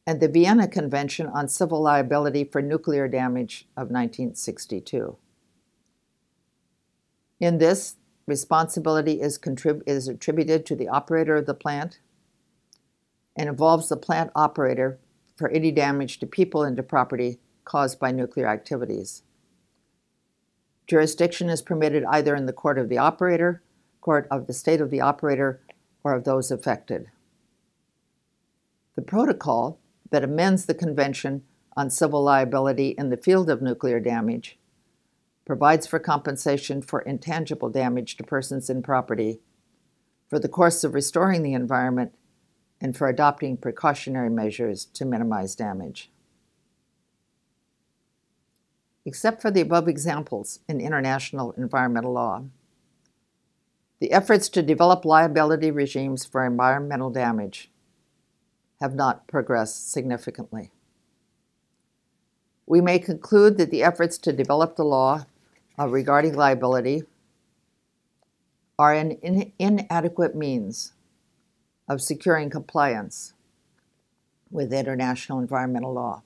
and 0.07 0.21
the 0.21 0.29
Vienna 0.29 0.67
Convention 0.67 1.27
on 1.27 1.49
Civil 1.49 1.81
Liability 1.81 2.45
for 2.45 2.61
Nuclear 2.61 3.07
Damage 3.07 3.67
of 3.77 3.91
1962. 3.91 5.17
In 7.41 7.59
this, 7.59 7.97
responsibility 8.27 9.21
is, 9.21 9.39
contrib- 9.39 9.83
is 9.87 10.09
attributed 10.09 10.67
to 10.67 10.77
the 10.77 10.89
operator 10.89 11.37
of 11.37 11.47
the 11.47 11.55
plant 11.55 12.01
and 13.37 13.49
involves 13.49 13.89
the 13.89 13.97
plant 13.97 14.31
operator 14.35 14.99
for 15.37 15.49
any 15.51 15.71
damage 15.71 16.19
to 16.19 16.27
people 16.27 16.63
and 16.63 16.77
to 16.77 16.83
property 16.83 17.39
caused 17.65 17.99
by 17.99 18.11
nuclear 18.11 18.47
activities. 18.47 19.23
Jurisdiction 20.87 21.49
is 21.49 21.63
permitted 21.63 22.05
either 22.09 22.35
in 22.35 22.47
the 22.47 22.53
court 22.53 22.79
of 22.79 22.89
the 22.89 22.99
operator, 22.99 23.63
court 24.01 24.27
of 24.31 24.47
the 24.47 24.53
state 24.53 24.81
of 24.81 24.91
the 24.91 25.01
operator, 25.01 25.61
or 26.05 26.13
of 26.13 26.25
those 26.25 26.51
affected. 26.51 27.07
The 28.97 29.03
protocol 29.03 29.79
that 30.13 30.23
amends 30.23 30.67
the 30.67 30.75
Convention 30.75 31.43
on 31.75 31.91
Civil 31.91 32.23
Liability 32.23 32.91
in 32.99 33.09
the 33.09 33.17
Field 33.17 33.49
of 33.49 33.63
Nuclear 33.63 33.99
Damage, 33.99 34.59
provides 35.47 35.87
for 35.87 35.99
compensation 35.99 36.83
for 36.83 37.01
intangible 37.01 37.71
damage 37.71 38.17
to 38.19 38.23
persons 38.23 38.71
and 38.71 38.85
property, 38.85 39.41
for 40.29 40.39
the 40.39 40.49
course 40.49 40.85
of 40.85 40.95
restoring 40.95 41.43
the 41.43 41.55
environment, 41.55 42.15
and 42.81 42.97
for 42.97 43.09
adopting 43.09 43.57
precautionary 43.57 44.29
measures 44.29 44.85
to 44.85 45.07
minimize 45.07 45.55
damage. 45.55 46.11
Except 49.07 49.41
for 49.41 49.51
the 49.51 49.63
above 49.63 49.89
examples 49.89 50.61
in 50.69 50.81
international 50.81 51.53
environmental 51.53 52.13
law, 52.13 52.45
the 53.99 54.13
efforts 54.13 54.49
to 54.51 54.63
develop 54.63 55.05
liability 55.05 55.71
regimes 55.71 56.27
for 56.27 56.45
environmental 56.45 57.09
damage 57.09 57.72
have 58.83 58.97
not 58.97 59.29
progressed 59.29 59.93
significantly. 59.93 60.73
We 62.67 62.81
may 62.81 62.99
conclude 62.99 63.57
that 63.59 63.71
the 63.71 63.85
efforts 63.85 64.19
to 64.19 64.33
develop 64.33 64.75
the 64.75 64.85
law 64.85 65.27
uh, 65.79 65.87
regarding 65.87 66.35
liability 66.35 67.05
are 68.77 68.93
an 68.93 69.13
in- 69.23 69.53
inadequate 69.61 70.35
means 70.35 70.95
of 71.89 72.03
securing 72.03 72.51
compliance 72.51 73.35
with 74.51 74.73
international 74.73 75.39
environmental 75.39 75.93
law. 75.93 76.23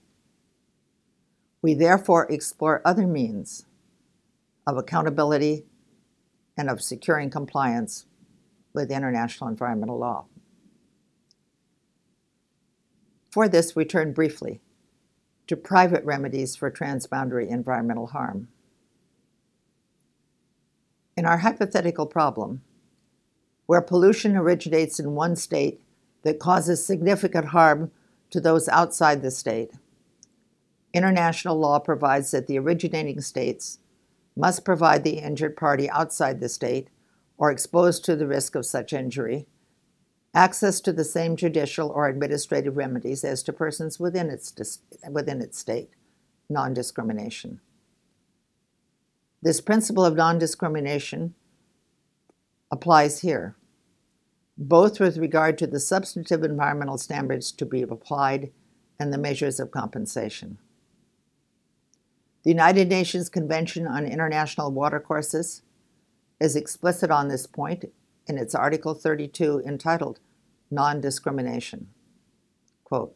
We 1.61 1.75
therefore 1.75 2.27
explore 2.33 2.81
other 2.87 3.07
means 3.07 3.67
of 4.67 4.79
accountability 4.79 5.65
and 6.57 6.71
of 6.71 6.81
securing 6.81 7.29
compliance 7.29 8.07
with 8.73 8.91
international 8.91 9.51
environmental 9.51 9.99
law. 9.99 10.25
For 13.37 13.51
this, 13.51 13.77
we 13.77 13.85
turn 13.85 14.15
briefly 14.15 14.63
to 15.47 15.59
private 15.59 16.03
remedies 16.07 16.57
for 16.57 16.71
transboundary 16.71 17.51
environmental 17.51 18.07
harm. 18.07 18.49
In 21.19 21.27
our 21.27 21.37
hypothetical 21.37 22.07
problem, 22.07 22.63
where 23.67 23.83
pollution 23.83 24.39
originates 24.39 24.99
in 24.99 25.15
one 25.15 25.37
state 25.37 25.83
that 26.23 26.39
causes 26.39 26.83
significant 26.83 27.49
harm 27.49 27.91
to 28.31 28.41
those 28.41 28.71
outside 28.71 29.21
the 29.21 29.31
state, 29.31 29.73
international 30.95 31.59
law 31.59 31.79
provides 31.79 32.31
that 32.31 32.47
the 32.47 32.59
originating 32.59 33.21
states 33.21 33.81
must 34.35 34.65
provide 34.65 35.05
the 35.05 35.19
injured 35.19 35.59
party 35.59 35.91
outside 35.91 36.41
the 36.41 36.49
state 36.49 36.89
or 37.37 37.51
exposed 37.51 38.03
to 38.07 38.17
the 38.17 38.27
risk 38.27 38.55
of 38.55 38.65
such 38.65 38.95
injury 38.95 39.47
access 40.37 40.81
to 40.83 40.93
the 40.93 41.03
same 41.03 41.35
judicial 41.35 41.89
or 41.89 42.09
administrative 42.09 42.77
remedies 42.77 43.25
as 43.25 43.43
to 43.43 43.53
persons 43.55 43.99
within 43.99 44.29
its, 44.29 44.81
within 45.11 45.41
its 45.41 45.59
state, 45.59 45.89
non 46.51 46.75
discrimination. 46.75 47.61
This 49.43 49.63
principle 49.63 50.05
of 50.05 50.15
non 50.15 50.39
discrimination 50.39 51.35
applies 52.71 53.21
here, 53.21 53.57
both 54.59 55.01
with 55.01 55.17
regard 55.17 55.57
to 55.59 55.67
the 55.67 55.81
substantive 55.81 56.45
environmental 56.45 56.99
standards 56.99 57.51
to 57.53 57.65
be 57.65 57.83
applied 57.83 58.53
and 59.01 59.13
the 59.13 59.19
measures 59.19 59.59
of 59.59 59.71
compensation. 59.71 60.59
The 62.43 62.51
United 62.51 62.89
Nations 62.89 63.31
Convention 63.31 63.87
on 63.87 64.05
International 64.07 64.71
Watercourses 64.71 65.63
is 66.39 66.55
explicit 66.57 67.11
on 67.11 67.29
this 67.29 67.47
point 67.47 67.87
in 68.27 68.37
its 68.37 68.55
Article 68.55 68.95
32 68.95 69.63
entitled 69.67 70.21
Non 70.71 71.01
Discrimination. 71.01 71.89
Quote, 72.85 73.15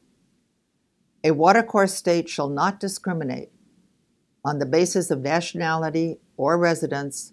a 1.23 1.33
watercourse 1.33 1.95
state 1.95 2.29
shall 2.29 2.49
not 2.49 2.81
discriminate 2.81 3.51
on 4.45 4.59
the 4.59 4.67
basis 4.67 5.11
of 5.11 5.21
nationality 5.21 6.19
or 6.37 6.57
residence 6.57 7.33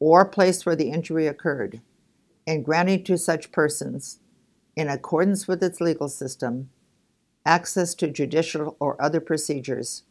or 0.00 0.24
place 0.24 0.66
where 0.66 0.74
the 0.74 0.90
injury 0.90 1.28
occurred 1.28 1.80
in 2.46 2.62
granting 2.62 3.04
to 3.04 3.16
such 3.16 3.52
persons, 3.52 4.18
in 4.74 4.88
accordance 4.88 5.46
with 5.46 5.62
its 5.62 5.80
legal 5.80 6.08
system, 6.08 6.70
access 7.46 7.94
to 7.94 8.08
judicial 8.08 8.76
or 8.80 9.00
other 9.00 9.20
procedures, 9.20 10.02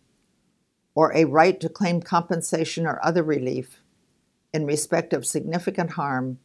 or 0.95 1.13
a 1.13 1.25
right 1.25 1.59
to 1.59 1.67
claim 1.67 2.01
compensation 2.01 2.85
or 2.85 3.03
other 3.03 3.23
relief 3.23 3.81
in 4.53 4.65
respect 4.65 5.11
of 5.11 5.25
significant 5.25 5.91
harm 5.91 6.39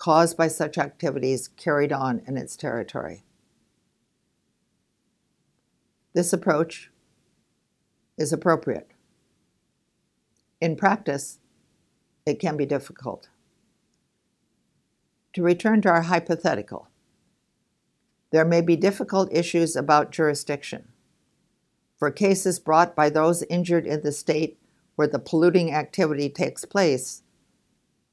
caused 0.00 0.34
by 0.34 0.48
such 0.48 0.78
activities 0.78 1.48
carried 1.58 1.92
on 1.92 2.22
in 2.26 2.38
its 2.38 2.56
territory. 2.56 3.22
This 6.14 6.32
approach 6.32 6.90
is 8.16 8.32
appropriate. 8.32 8.92
In 10.58 10.74
practice, 10.74 11.38
it 12.24 12.40
can 12.40 12.56
be 12.56 12.64
difficult. 12.64 13.28
To 15.34 15.42
return 15.42 15.82
to 15.82 15.90
our 15.90 16.02
hypothetical, 16.02 16.88
there 18.32 18.46
may 18.46 18.62
be 18.62 18.76
difficult 18.76 19.30
issues 19.30 19.76
about 19.76 20.12
jurisdiction. 20.12 20.88
For 21.98 22.10
cases 22.10 22.58
brought 22.58 22.96
by 22.96 23.10
those 23.10 23.42
injured 23.50 23.86
in 23.86 24.00
the 24.00 24.12
state 24.12 24.58
where 24.96 25.08
the 25.08 25.18
polluting 25.18 25.74
activity 25.74 26.30
takes 26.30 26.64
place, 26.64 27.22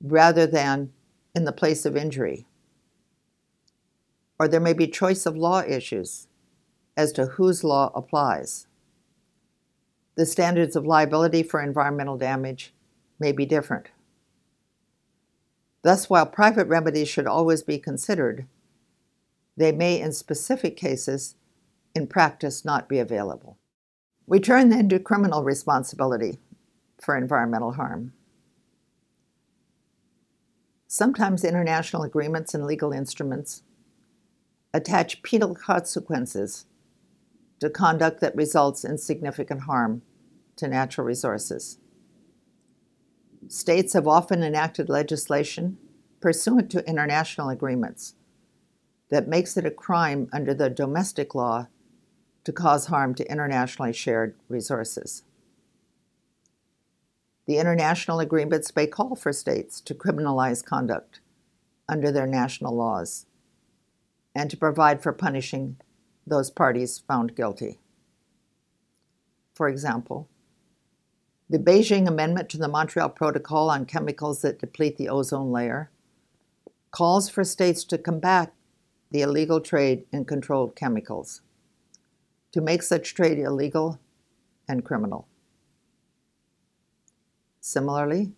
rather 0.03 0.45
than 0.45 0.91
in 1.37 1.45
the 1.45 1.51
place 1.51 1.85
of 1.85 1.95
injury. 1.95 2.47
Or 4.39 4.47
there 4.47 4.59
may 4.59 4.73
be 4.73 4.87
choice 4.87 5.27
of 5.27 5.37
law 5.37 5.61
issues 5.61 6.27
as 6.97 7.11
to 7.11 7.27
whose 7.27 7.63
law 7.63 7.91
applies. 7.93 8.65
The 10.15 10.25
standards 10.25 10.75
of 10.75 10.87
liability 10.87 11.43
for 11.43 11.61
environmental 11.61 12.17
damage 12.17 12.73
may 13.19 13.31
be 13.31 13.45
different. 13.45 13.89
Thus, 15.83 16.09
while 16.09 16.25
private 16.25 16.67
remedies 16.67 17.07
should 17.07 17.27
always 17.27 17.61
be 17.61 17.77
considered, 17.77 18.47
they 19.55 19.71
may, 19.71 20.01
in 20.01 20.13
specific 20.13 20.75
cases, 20.75 21.35
in 21.93 22.07
practice, 22.07 22.65
not 22.65 22.89
be 22.89 22.97
available. 22.97 23.59
We 24.25 24.39
turn 24.39 24.69
then 24.69 24.89
to 24.89 24.99
criminal 24.99 25.43
responsibility 25.43 26.39
for 26.99 27.15
environmental 27.15 27.73
harm. 27.73 28.13
Sometimes 30.87 31.43
international 31.43 32.03
agreements 32.03 32.53
and 32.53 32.65
legal 32.65 32.93
instruments 32.93 33.63
attach 34.73 35.21
penal 35.21 35.53
consequences 35.53 36.65
to 37.59 37.69
conduct 37.69 38.21
that 38.21 38.35
results 38.35 38.85
in 38.85 38.97
significant 38.97 39.61
harm 39.61 40.01
to 40.55 40.67
natural 40.67 41.05
resources. 41.05 41.79
States 43.49 43.93
have 43.93 44.07
often 44.07 44.43
enacted 44.43 44.87
legislation 44.87 45.77
pursuant 46.21 46.69
to 46.71 46.87
international 46.87 47.49
agreements 47.49 48.15
that 49.09 49.27
makes 49.27 49.57
it 49.57 49.65
a 49.65 49.71
crime 49.71 50.29
under 50.31 50.53
the 50.53 50.69
domestic 50.69 51.35
law 51.35 51.67
to 52.43 52.51
cause 52.53 52.87
harm 52.87 53.13
to 53.13 53.29
internationally 53.29 53.93
shared 53.93 54.35
resources. 54.47 55.23
The 57.47 57.57
international 57.57 58.19
agreements 58.19 58.75
may 58.75 58.87
call 58.87 59.15
for 59.15 59.31
states 59.31 59.79
to 59.81 59.95
criminalize 59.95 60.63
conduct 60.63 61.21
under 61.87 62.11
their 62.11 62.27
national 62.27 62.75
laws 62.75 63.25
and 64.35 64.49
to 64.51 64.57
provide 64.57 65.01
for 65.01 65.13
punishing 65.13 65.77
those 66.25 66.51
parties 66.51 66.99
found 66.99 67.35
guilty. 67.35 67.79
For 69.53 69.69
example, 69.69 70.27
the 71.49 71.57
Beijing 71.57 72.07
Amendment 72.07 72.49
to 72.49 72.57
the 72.57 72.67
Montreal 72.67 73.09
Protocol 73.09 73.69
on 73.69 73.85
Chemicals 73.85 74.41
that 74.41 74.59
Deplete 74.59 74.97
the 74.97 75.07
Ozone 75.07 75.51
Layer 75.51 75.89
calls 76.91 77.29
for 77.29 77.45
states 77.45 77.85
to 77.85 77.97
combat 77.97 78.53
the 79.11 79.21
illegal 79.21 79.61
trade 79.61 80.05
in 80.11 80.25
controlled 80.25 80.75
chemicals, 80.75 81.41
to 82.51 82.59
make 82.59 82.83
such 82.83 83.13
trade 83.15 83.39
illegal 83.39 83.99
and 84.67 84.83
criminal. 84.83 85.27
Similarly, 87.67 88.31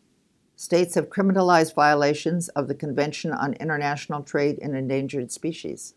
states 0.56 0.96
have 0.96 1.12
criminalized 1.12 1.76
violations 1.76 2.50
of 2.50 2.68
the 2.68 2.74
Convention 2.74 3.32
on 3.32 3.54
International 3.54 4.24
Trade 4.24 4.58
in 4.58 4.74
Endangered 4.74 5.32
Species. 5.32 5.94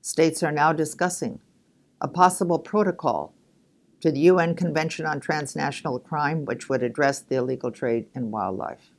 States 0.00 0.42
are 0.42 0.50
now 0.50 0.72
discussing 0.72 1.38
a 2.00 2.08
possible 2.08 2.58
protocol 2.58 3.32
to 4.00 4.10
the 4.10 4.18
UN 4.18 4.56
Convention 4.56 5.06
on 5.06 5.20
Transnational 5.20 6.00
Crime, 6.00 6.44
which 6.44 6.68
would 6.68 6.82
address 6.82 7.20
the 7.20 7.36
illegal 7.36 7.70
trade 7.70 8.06
in 8.12 8.32
wildlife. 8.32 8.90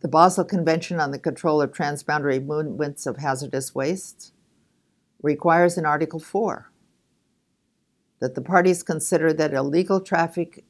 The 0.00 0.08
Basel 0.08 0.46
Convention 0.46 0.98
on 0.98 1.10
the 1.10 1.18
Control 1.18 1.60
of 1.60 1.72
Transboundary 1.72 2.42
Movements 2.42 3.04
of 3.04 3.18
Hazardous 3.18 3.74
Wastes 3.74 4.32
requires 5.22 5.76
in 5.76 5.84
Article 5.84 6.20
4 6.20 6.69
that 8.20 8.34
the 8.34 8.42
parties 8.42 8.82
consider 8.82 9.32
that 9.32 9.54
illegal 9.54 10.00
traffic 10.00 10.64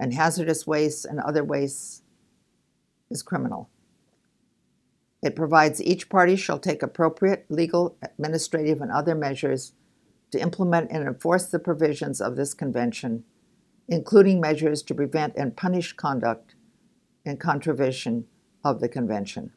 and 0.00 0.12
hazardous 0.12 0.66
waste 0.66 1.04
and 1.04 1.20
other 1.20 1.44
wastes 1.44 2.02
is 3.10 3.22
criminal. 3.22 3.70
It 5.22 5.36
provides 5.36 5.82
each 5.82 6.08
party 6.08 6.36
shall 6.36 6.58
take 6.58 6.82
appropriate 6.82 7.46
legal, 7.48 7.96
administrative, 8.02 8.80
and 8.80 8.90
other 8.90 9.14
measures 9.14 9.72
to 10.32 10.40
implement 10.40 10.90
and 10.90 11.06
enforce 11.06 11.46
the 11.46 11.58
provisions 11.58 12.20
of 12.20 12.36
this 12.36 12.52
convention, 12.52 13.24
including 13.88 14.40
measures 14.40 14.82
to 14.82 14.94
prevent 14.94 15.34
and 15.36 15.56
punish 15.56 15.92
conduct 15.92 16.54
in 17.24 17.36
contravention 17.36 18.26
of 18.64 18.80
the 18.80 18.88
convention. 18.88 19.52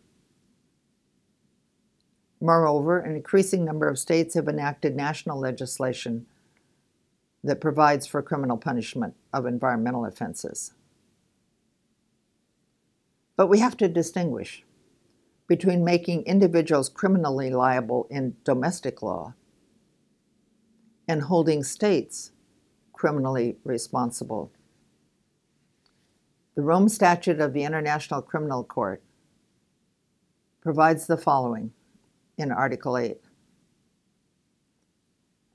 Moreover, 2.40 3.00
an 3.00 3.16
increasing 3.16 3.66
number 3.66 3.90
of 3.90 3.98
states 3.98 4.36
have 4.36 4.48
enacted 4.48 4.96
national 4.96 5.40
legislation 5.40 6.28
that 7.48 7.62
provides 7.62 8.06
for 8.06 8.22
criminal 8.22 8.58
punishment 8.58 9.16
of 9.34 9.46
environmental 9.46 10.06
offenses. 10.06 10.74
But 13.36 13.48
we 13.48 13.60
have 13.60 13.78
to 13.78 13.88
distinguish 13.88 14.64
between 15.48 15.84
making 15.84 16.24
individuals 16.24 16.90
criminally 16.90 17.50
liable 17.50 18.08
in 18.10 18.36
domestic 18.44 19.02
law 19.02 19.34
and 21.08 21.24
holding 21.24 21.64
states 21.64 22.32
criminally 22.92 23.58
responsible. 23.64 24.52
The 26.56 26.64
Rome 26.64 26.90
Statute 26.90 27.40
of 27.40 27.54
the 27.54 27.64
International 27.64 28.22
Criminal 28.22 28.64
Court 28.64 29.02
provides 30.62 31.08
the 31.08 31.18
following 31.18 31.72
in 32.38 32.52
Article 32.52 32.98
8 32.98 33.22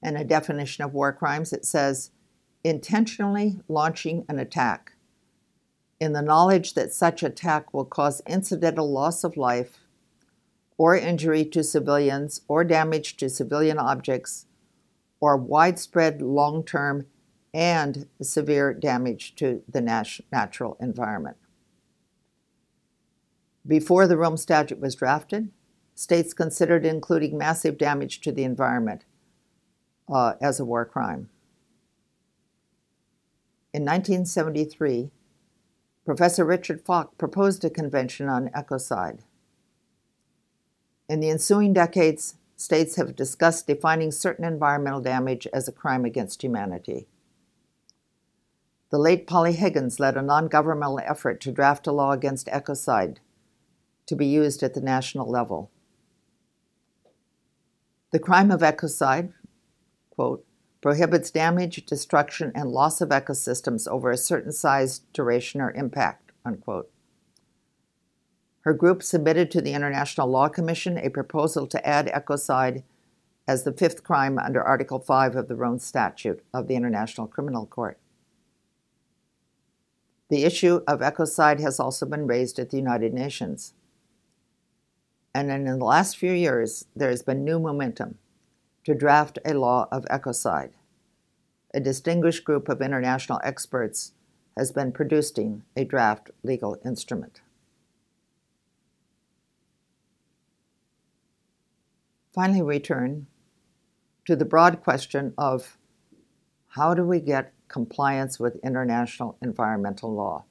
and 0.03 0.17
a 0.17 0.25
definition 0.25 0.85
of 0.85 0.95
war 0.95 1.13
crimes, 1.13 1.53
it 1.53 1.65
says 1.65 2.11
intentionally 2.65 3.61
launching 3.69 4.25
an 4.29 4.39
attack 4.39 4.93
in 6.03 6.13
the 6.13 6.23
knowledge 6.23 6.75
that 6.75 6.93
such 6.93 7.23
attack 7.23 7.73
will 7.73 7.85
cause 7.85 8.23
incidental 8.27 8.91
loss 8.91 9.23
of 9.23 9.37
life 9.37 9.79
or 10.77 10.97
injury 10.97 11.45
to 11.45 11.63
civilians 11.63 12.41
or 12.49 12.65
damage 12.65 13.17
to 13.17 13.31
civilian 13.31 13.79
objects 13.79 14.47
or 15.21 15.37
widespread 15.37 16.21
long 16.21 16.65
term 16.65 17.07
and 17.55 18.09
severe 18.21 18.75
damage 18.75 19.37
to 19.37 19.63
the 19.69 19.81
nat- 19.81 20.21
natural 20.33 20.77
environment. 20.81 21.37
Before 23.65 24.09
the 24.09 24.17
Rome 24.17 24.37
Statute 24.37 24.81
was 24.81 24.97
drafted, 24.97 25.51
states 25.95 26.35
considered 26.35 26.85
including 26.85 27.39
massive 27.39 27.79
damage 27.79 28.21
to 28.23 28.33
the 28.33 28.43
environment 28.43 29.05
uh, 30.13 30.35
as 30.41 30.61
a 30.61 30.65
war 30.65 30.85
crime. 30.85 31.29
In 33.73 33.83
1973, 33.85 35.11
Professor 36.05 36.45
Richard 36.45 36.83
Falk 36.83 37.17
proposed 37.17 37.65
a 37.65 37.71
convention 37.71 38.29
on 38.29 38.51
ecocide. 38.51 39.21
In 41.09 41.21
the 41.21 41.31
ensuing 41.31 41.73
decades, 41.73 42.35
states 42.57 42.97
have 42.97 43.17
discussed 43.17 43.67
defining 43.67 44.13
certain 44.13 44.45
environmental 44.45 45.01
damage 45.01 45.47
as 45.53 45.67
a 45.67 45.73
crime 45.73 46.05
against 46.05 46.43
humanity. 46.43 47.07
The 48.91 48.99
late 48.99 49.27
Polly 49.27 49.55
Higgins 49.55 49.99
led 49.99 50.17
a 50.17 50.23
non 50.23 50.49
governmental 50.49 51.01
effort 51.01 51.41
to 51.43 51.53
draft 51.53 51.87
a 51.87 51.93
law 51.93 52.13
against 52.13 52.47
ecocide 52.49 53.17
to 54.07 54.15
be 54.15 54.27
used 54.27 54.63
at 54.63 54.75
the 54.75 54.83
national 54.83 55.29
level. 55.31 55.71
The 58.11 58.19
crime 58.19 58.51
of 58.51 58.61
ecocide, 58.61 59.33
quote, 60.15 60.45
prohibits 60.83 61.31
damage, 61.31 61.87
destruction, 61.87 62.53
and 62.55 62.71
loss 62.71 63.01
of 63.01 63.09
ecosystems 63.11 63.89
over 63.89 64.11
a 64.11 64.17
certain 64.17 64.53
size, 64.53 65.01
duration, 65.13 65.61
or 65.61 65.71
impact, 65.73 66.33
unquote. 66.45 66.91
Her 68.63 68.75
group 68.75 69.03
submitted 69.03 69.51
to 69.53 69.61
the 69.61 69.73
International 69.73 70.29
Law 70.29 70.49
Commission 70.49 70.99
a 70.99 71.09
proposal 71.09 71.67
to 71.69 71.87
add 71.87 72.07
ecocide 72.09 72.83
as 73.47 73.65
the 73.65 73.73
fifth 73.73 74.05
crime 74.05 74.39
under 74.39 74.63
Article 74.63 74.99
5 74.99 75.35
of 75.35 75.49
the 75.49 75.57
Rome 75.57 75.79
Statute 75.79 76.45
of 76.53 76.69
the 76.69 76.77
International 76.77 77.27
Criminal 77.27 77.67
Court. 77.67 77.99
The 80.31 80.45
issue 80.45 80.81
of 80.87 81.01
ecocide 81.01 81.61
has 81.61 81.81
also 81.81 82.07
been 82.07 82.27
raised 82.27 82.59
at 82.59 82.71
the 82.71 82.77
United 82.77 83.13
Nations. 83.13 83.75
And 85.35 85.51
in 85.51 85.65
the 85.65 85.85
last 85.85 86.17
few 86.17 86.33
years, 86.33 86.87
there 86.95 87.11
has 87.11 87.23
been 87.23 87.45
new 87.45 87.59
momentum 87.59 88.19
to 88.85 88.95
draft 88.95 89.39
a 89.45 89.55
law 89.55 89.89
of 89.91 90.05
ecocide. 90.07 90.71
A 91.75 91.81
distinguished 91.81 92.45
group 92.45 92.69
of 92.69 92.83
international 92.83 93.41
experts 93.43 94.13
has 94.57 94.73
been 94.73 94.93
producing 94.93 95.63
a 95.77 95.85
draft 95.85 96.31
legal 96.43 96.79
instrument. 96.85 97.41
Finally, 102.35 102.63
return 102.63 103.27
to 104.27 104.37
the 104.37 104.45
broad 104.45 104.83
question 104.83 105.35
of 105.37 105.77
how 106.69 106.95
do 106.95 107.05
we 107.05 107.21
get 107.21 107.53
compliance 107.69 108.39
with 108.39 108.57
international 108.65 109.37
environmental 109.43 110.13
law 110.13 110.45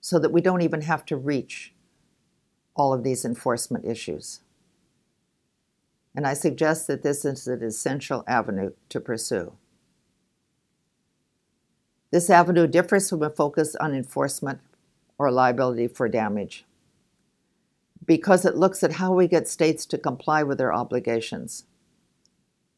so 0.00 0.18
that 0.18 0.32
we 0.32 0.40
don't 0.40 0.62
even 0.62 0.82
have 0.82 1.04
to 1.04 1.16
reach 1.16 1.74
all 2.74 2.92
of 2.92 3.04
these 3.04 3.24
enforcement 3.24 3.84
issues 3.84 4.40
and 6.14 6.26
I 6.26 6.34
suggest 6.34 6.86
that 6.86 7.02
this 7.02 7.24
is 7.24 7.46
an 7.46 7.62
essential 7.62 8.24
avenue 8.26 8.72
to 8.88 9.00
pursue. 9.00 9.52
This 12.10 12.28
avenue 12.28 12.66
differs 12.66 13.08
from 13.08 13.22
a 13.22 13.30
focus 13.30 13.76
on 13.76 13.94
enforcement 13.94 14.60
or 15.18 15.30
liability 15.30 15.86
for 15.86 16.08
damage 16.08 16.64
because 18.04 18.44
it 18.44 18.56
looks 18.56 18.82
at 18.82 18.94
how 18.94 19.12
we 19.12 19.28
get 19.28 19.46
states 19.46 19.86
to 19.86 19.98
comply 19.98 20.42
with 20.42 20.58
their 20.58 20.72
obligations 20.72 21.66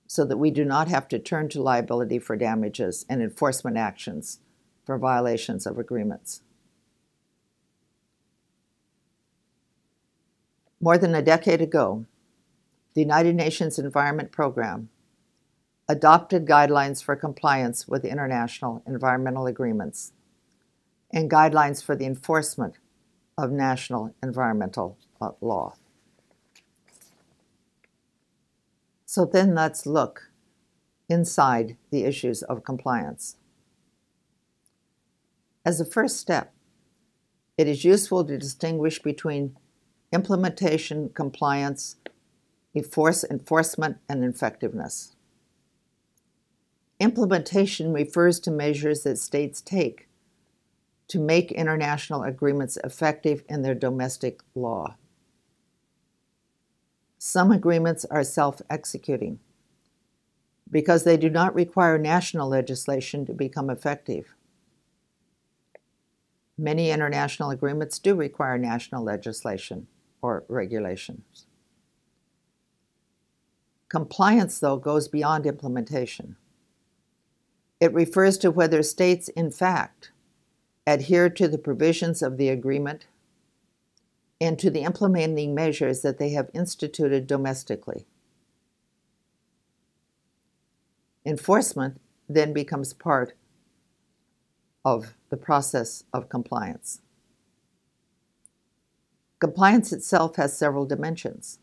so 0.07 0.27
that 0.27 0.37
we 0.37 0.51
do 0.51 0.62
not 0.62 0.88
have 0.88 1.09
to 1.09 1.18
turn 1.18 1.49
to 1.49 1.62
liability 1.62 2.18
for 2.18 2.37
damages 2.37 3.07
and 3.09 3.23
enforcement 3.23 3.79
actions 3.79 4.40
for 4.85 4.99
violations 4.99 5.64
of 5.64 5.79
agreements. 5.79 6.42
More 10.81 10.99
than 10.99 11.14
a 11.14 11.23
decade 11.23 11.62
ago, 11.62 12.05
the 12.94 13.00
United 13.00 13.35
Nations 13.35 13.78
Environment 13.78 14.31
Program 14.31 14.88
adopted 15.88 16.46
guidelines 16.46 17.02
for 17.02 17.16
compliance 17.16 17.88
with 17.88 18.05
international 18.05 18.83
environmental 18.87 19.46
agreements 19.46 20.12
and 21.12 21.31
guidelines 21.31 21.83
for 21.83 21.96
the 21.96 22.07
enforcement 22.07 22.74
of 23.37 23.50
national 23.50 24.14
environmental 24.22 24.96
uh, 25.20 25.31
law. 25.40 25.74
So 29.07 29.24
then 29.26 29.55
let's 29.55 29.85
look 29.85 30.31
inside 31.09 31.76
the 31.90 32.05
issues 32.05 32.42
of 32.42 32.64
compliance. 32.64 33.37
As 35.64 35.81
a 35.81 35.85
first 35.85 36.16
step, 36.16 36.55
it 37.59 37.68
is 37.68 37.85
useful 37.85 38.24
to 38.24 38.38
distinguish 38.38 39.02
between 39.02 39.57
implementation 40.12 41.11
compliance 41.11 41.96
enforce 42.75 43.25
enforcement 43.25 43.99
and 44.09 44.25
effectiveness. 44.25 45.15
Implementation 46.99 47.93
refers 47.93 48.39
to 48.41 48.51
measures 48.51 49.03
that 49.03 49.19
states 49.19 49.61
take 49.61 50.09
to 51.09 51.19
make 51.19 51.53
international 51.53 52.23
agreements 52.23 52.79
effective 52.85 53.43
in 53.49 53.63
their 53.63 53.75
domestic 53.75 54.41
law. 54.55 54.97
Some 57.19 57.51
agreements 57.53 58.05
are 58.07 58.25
self 58.25 58.63
executing 58.71 59.39
because 60.71 61.05
they 61.05 61.17
do 61.17 61.29
not 61.29 61.55
require 61.55 61.99
national 61.99 62.49
legislation 62.49 63.27
to 63.27 63.35
become 63.35 63.69
effective. 63.69 64.35
Many 66.57 66.91
international 66.91 67.51
agreements 67.51 67.99
do 67.99 68.15
require 68.15 68.57
national 68.57 69.05
legislation 69.05 69.89
or 70.23 70.45
regulations. 70.49 71.47
Compliance, 73.92 74.59
though, 74.59 74.78
goes 74.78 75.07
beyond 75.07 75.44
implementation. 75.44 76.37
It 77.78 77.92
refers 77.92 78.38
to 78.38 78.50
whether 78.50 78.83
states, 78.83 79.28
in 79.28 79.50
fact, 79.50 80.12
adhere 80.87 81.28
to 81.28 81.46
the 81.46 81.59
provisions 81.59 82.22
of 82.22 82.38
the 82.38 82.48
agreement 82.48 83.07
and 84.40 84.59
to 84.59 84.70
the 84.70 84.81
implementing 84.81 85.55
measures 85.55 86.00
that 86.00 86.16
they 86.16 86.31
have 86.31 86.48
instituted 86.55 87.26
domestically. 87.26 88.07
Enforcement 91.26 92.00
then 92.31 92.55
becomes 92.55 92.94
part 92.94 93.35
of 94.87 95.12
the 95.28 95.37
process 95.37 96.05
of 96.14 96.31
compliance. 96.31 97.02
Compliance 99.38 99.92
itself 99.92 100.37
has 100.37 100.57
several 100.57 100.87
dimensions. 100.87 101.59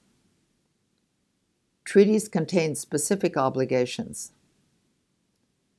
Treaties 1.90 2.28
contain 2.28 2.76
specific 2.76 3.36
obligations, 3.36 4.32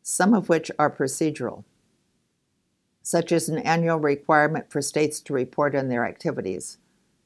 some 0.03 0.35
of 0.35 0.49
which 0.49 0.69
are 0.77 0.91
procedural, 0.91 1.63
such 3.01 3.31
as 3.31 3.49
an 3.49 3.59
annual 3.59 4.01
requirement 4.01 4.73
for 4.73 4.83
states 4.83 5.21
to 5.21 5.33
report 5.33 5.77
on 5.77 5.87
their 5.87 6.05
activities, 6.05 6.79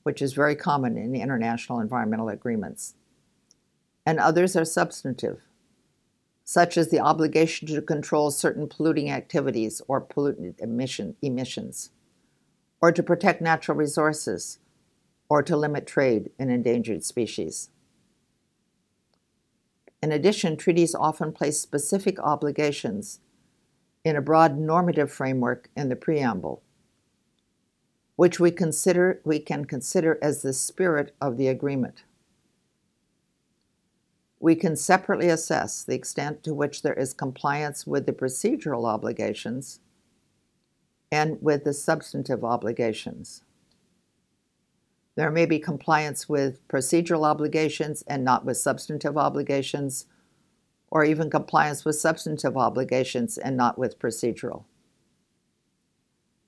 which 0.02 0.20
is 0.20 0.34
very 0.34 0.54
common 0.54 0.98
in 0.98 1.14
international 1.14 1.80
environmental 1.80 2.28
agreements. 2.28 2.92
And 4.04 4.20
others 4.20 4.54
are 4.54 4.66
substantive, 4.66 5.40
such 6.44 6.76
as 6.76 6.90
the 6.90 7.00
obligation 7.00 7.66
to 7.68 7.80
control 7.80 8.30
certain 8.30 8.68
polluting 8.68 9.10
activities 9.10 9.80
or 9.88 9.98
pollutant 9.98 10.60
emission, 10.60 11.16
emissions, 11.22 11.88
or 12.82 12.92
to 12.92 13.02
protect 13.02 13.40
natural 13.40 13.78
resources, 13.78 14.58
or 15.30 15.42
to 15.42 15.56
limit 15.56 15.86
trade 15.86 16.32
in 16.38 16.50
endangered 16.50 17.02
species. 17.02 17.70
In 20.04 20.12
addition, 20.12 20.58
treaties 20.58 20.94
often 20.94 21.32
place 21.32 21.58
specific 21.58 22.20
obligations 22.20 23.20
in 24.04 24.16
a 24.16 24.20
broad 24.20 24.58
normative 24.58 25.10
framework 25.10 25.70
in 25.74 25.88
the 25.88 25.96
preamble, 25.96 26.62
which 28.14 28.38
we 28.38 28.50
consider 28.50 29.22
we 29.24 29.38
can 29.38 29.64
consider 29.64 30.18
as 30.20 30.42
the 30.42 30.52
spirit 30.52 31.14
of 31.22 31.38
the 31.38 31.48
agreement. 31.48 32.04
We 34.40 34.54
can 34.54 34.76
separately 34.76 35.30
assess 35.30 35.82
the 35.82 35.94
extent 35.94 36.42
to 36.42 36.52
which 36.52 36.82
there 36.82 36.92
is 36.92 37.14
compliance 37.14 37.86
with 37.86 38.04
the 38.04 38.12
procedural 38.12 38.84
obligations 38.84 39.80
and 41.10 41.40
with 41.40 41.64
the 41.64 41.72
substantive 41.72 42.44
obligations. 42.44 43.42
There 45.16 45.30
may 45.30 45.46
be 45.46 45.60
compliance 45.60 46.28
with 46.28 46.66
procedural 46.66 47.24
obligations 47.24 48.02
and 48.06 48.24
not 48.24 48.44
with 48.44 48.56
substantive 48.56 49.16
obligations, 49.16 50.06
or 50.90 51.04
even 51.04 51.30
compliance 51.30 51.84
with 51.84 51.96
substantive 51.96 52.56
obligations 52.56 53.38
and 53.38 53.56
not 53.56 53.78
with 53.78 53.98
procedural. 53.98 54.64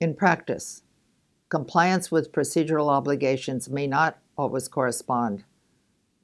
In 0.00 0.14
practice, 0.14 0.82
compliance 1.48 2.10
with 2.10 2.32
procedural 2.32 2.88
obligations 2.88 3.68
may 3.68 3.86
not 3.86 4.18
always 4.36 4.68
correspond 4.68 5.44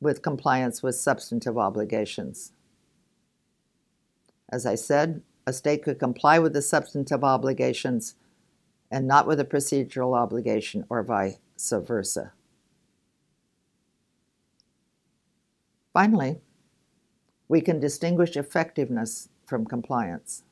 with 0.00 0.20
compliance 0.20 0.82
with 0.82 0.96
substantive 0.96 1.56
obligations. 1.56 2.52
As 4.50 4.66
I 4.66 4.74
said, 4.74 5.22
a 5.46 5.52
state 5.52 5.84
could 5.84 5.98
comply 5.98 6.40
with 6.40 6.52
the 6.52 6.62
substantive 6.62 7.22
obligations 7.24 8.16
and 8.90 9.06
not 9.06 9.26
with 9.26 9.40
a 9.40 9.44
procedural 9.44 10.16
obligation, 10.16 10.84
or 10.90 11.02
vice 11.02 11.38
versa. 11.70 12.32
Finally, 15.92 16.40
we 17.48 17.60
can 17.60 17.78
distinguish 17.78 18.36
effectiveness 18.36 19.28
from 19.46 19.66
compliance. 19.66 20.42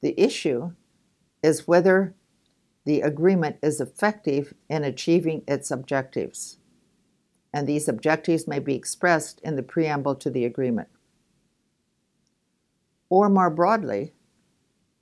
The 0.00 0.20
issue 0.20 0.72
is 1.42 1.68
whether 1.68 2.14
the 2.84 3.00
agreement 3.00 3.56
is 3.62 3.80
effective 3.80 4.54
in 4.68 4.84
achieving 4.84 5.42
its 5.46 5.70
objectives, 5.70 6.58
and 7.52 7.66
these 7.66 7.88
objectives 7.88 8.46
may 8.46 8.58
be 8.58 8.74
expressed 8.74 9.40
in 9.40 9.56
the 9.56 9.62
preamble 9.62 10.14
to 10.16 10.30
the 10.30 10.44
agreement. 10.44 10.88
Or 13.08 13.28
more 13.28 13.50
broadly, 13.50 14.12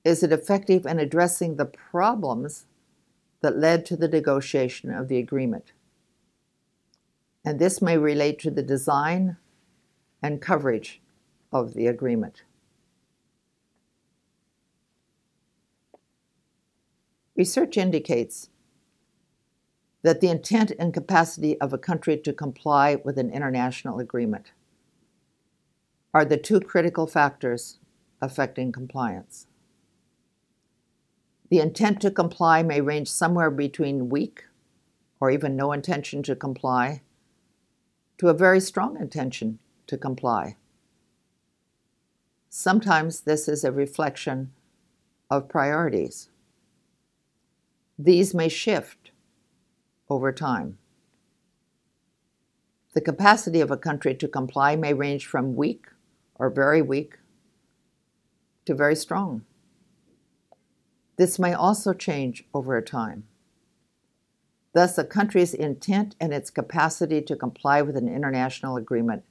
is 0.04 0.22
it 0.22 0.32
effective 0.32 0.84
in 0.84 0.98
addressing 0.98 1.56
the 1.56 1.64
problems 1.64 2.66
that 3.44 3.58
led 3.58 3.84
to 3.84 3.94
the 3.94 4.08
negotiation 4.08 4.90
of 4.90 5.08
the 5.08 5.18
agreement? 5.18 5.72
And 7.44 7.58
this 7.58 7.82
may 7.82 7.98
relate 7.98 8.38
to 8.38 8.50
the 8.50 8.62
design 8.62 9.36
and 10.22 10.40
coverage 10.40 11.02
of 11.52 11.74
the 11.74 11.86
agreement. 11.86 12.44
Research 17.36 17.76
indicates 17.76 18.48
that 20.00 20.22
the 20.22 20.30
intent 20.30 20.72
and 20.78 20.94
capacity 20.94 21.60
of 21.60 21.74
a 21.74 21.78
country 21.78 22.16
to 22.16 22.32
comply 22.32 22.94
with 23.04 23.18
an 23.18 23.30
international 23.30 23.98
agreement 23.98 24.52
are 26.14 26.24
the 26.24 26.38
two 26.38 26.60
critical 26.60 27.06
factors 27.06 27.78
affecting 28.22 28.72
compliance. 28.72 29.48
The 31.54 31.60
intent 31.60 32.00
to 32.00 32.10
comply 32.10 32.64
may 32.64 32.80
range 32.80 33.08
somewhere 33.08 33.48
between 33.48 34.08
weak 34.08 34.42
or 35.20 35.30
even 35.30 35.54
no 35.54 35.70
intention 35.70 36.20
to 36.24 36.34
comply 36.34 37.02
to 38.18 38.26
a 38.26 38.34
very 38.34 38.58
strong 38.58 38.96
intention 39.00 39.60
to 39.86 39.96
comply. 39.96 40.56
Sometimes 42.48 43.20
this 43.20 43.46
is 43.46 43.62
a 43.62 43.70
reflection 43.70 44.50
of 45.30 45.48
priorities. 45.48 46.28
These 47.96 48.34
may 48.34 48.48
shift 48.48 49.12
over 50.10 50.32
time. 50.32 50.78
The 52.94 53.00
capacity 53.00 53.60
of 53.60 53.70
a 53.70 53.76
country 53.76 54.16
to 54.16 54.26
comply 54.26 54.74
may 54.74 54.92
range 54.92 55.24
from 55.24 55.54
weak 55.54 55.86
or 56.34 56.50
very 56.50 56.82
weak 56.82 57.18
to 58.64 58.74
very 58.74 58.96
strong. 58.96 59.44
This 61.16 61.38
may 61.38 61.52
also 61.52 61.92
change 61.92 62.44
over 62.52 62.80
time. 62.80 63.24
Thus, 64.72 64.98
a 64.98 65.04
country's 65.04 65.54
intent 65.54 66.16
and 66.20 66.34
its 66.34 66.50
capacity 66.50 67.22
to 67.22 67.36
comply 67.36 67.80
with 67.82 67.96
an 67.96 68.08
international 68.08 68.76
agreement 68.76 69.22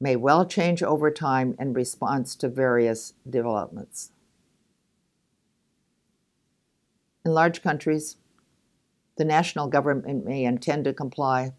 may 0.00 0.14
well 0.14 0.46
change 0.46 0.82
over 0.82 1.10
time 1.10 1.56
in 1.58 1.72
response 1.72 2.36
to 2.36 2.48
various 2.48 3.14
developments. 3.28 4.12
In 7.24 7.32
large 7.32 7.62
countries, 7.62 8.16
the 9.16 9.24
national 9.24 9.66
government 9.66 10.24
may 10.24 10.44
intend 10.44 10.84
to 10.84 10.92
comply, 10.92 11.54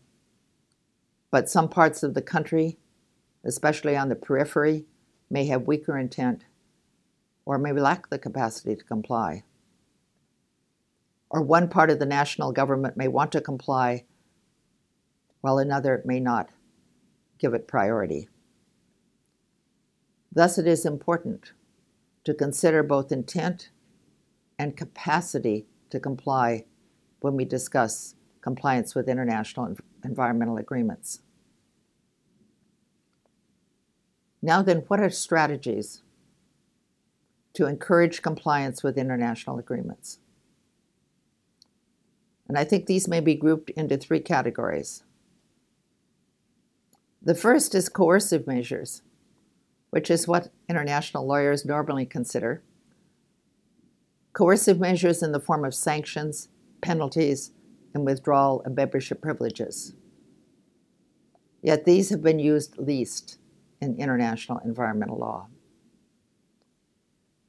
but 1.29 1.49
some 1.49 1.67
parts 1.67 2.03
of 2.03 2.13
the 2.13 2.21
country, 2.21 2.77
especially 3.43 3.97
on 3.97 4.07
the 4.07 4.15
periphery, 4.15 4.85
may 5.29 5.47
have 5.47 5.67
weaker 5.67 5.97
intent 5.97 6.45
or 7.47 7.57
may 7.57 7.71
lack 7.71 8.09
the 8.09 8.19
capacity 8.19 8.75
to 8.75 8.83
comply. 8.83 9.41
Or 11.29 11.41
one 11.41 11.69
part 11.69 11.89
of 11.89 11.97
the 11.97 12.05
national 12.05 12.51
government 12.51 12.97
may 12.97 13.07
want 13.07 13.31
to 13.31 13.39
comply 13.39 14.03
while 15.39 15.57
another 15.57 16.01
may 16.03 16.19
not 16.19 16.49
give 17.39 17.53
it 17.53 17.65
priority. 17.65 18.27
Thus, 20.29 20.57
it 20.57 20.67
is 20.67 20.85
important 20.85 21.53
to 22.25 22.33
consider 22.33 22.83
both 22.83 23.13
intent 23.13 23.69
and 24.59 24.75
capacity 24.75 25.67
to 25.89 26.01
comply 26.01 26.65
when 27.21 27.37
we 27.37 27.45
discuss 27.45 28.15
compliance 28.41 28.93
with 28.93 29.07
international 29.07 29.73
environmental 30.03 30.57
agreements. 30.57 31.21
Now, 34.41 34.61
then, 34.61 34.83
what 34.89 34.99
are 34.99 35.09
strategies 35.09 36.03
to 37.57 37.65
encourage 37.65 38.21
compliance 38.21 38.83
with 38.83 38.97
international 38.97 39.59
agreements? 39.59 40.19
And 42.47 42.57
I 42.57 42.63
think 42.63 42.85
these 42.85 43.07
may 43.07 43.19
be 43.19 43.35
grouped 43.35 43.71
into 43.71 43.97
three 43.97 44.19
categories. 44.19 45.03
The 47.21 47.35
first 47.35 47.75
is 47.75 47.89
coercive 47.89 48.47
measures, 48.47 49.01
which 49.89 50.09
is 50.09 50.27
what 50.27 50.49
international 50.69 51.25
lawyers 51.25 51.65
normally 51.65 52.05
consider 52.05 52.61
coercive 54.33 54.79
measures 54.79 55.23
in 55.23 55.31
the 55.31 55.39
form 55.39 55.65
of 55.65 55.73
sanctions, 55.73 56.49
penalties, 56.81 57.53
and 57.95 58.05
withdrawal 58.05 58.61
of 58.67 58.75
membership 58.75 59.19
privileges. 59.19 59.95
Yet 61.63 61.85
these 61.85 62.11
have 62.11 62.21
been 62.21 62.37
used 62.37 62.77
least 62.77 63.39
in 63.81 63.97
international 63.97 64.59
environmental 64.63 65.17
law. 65.17 65.47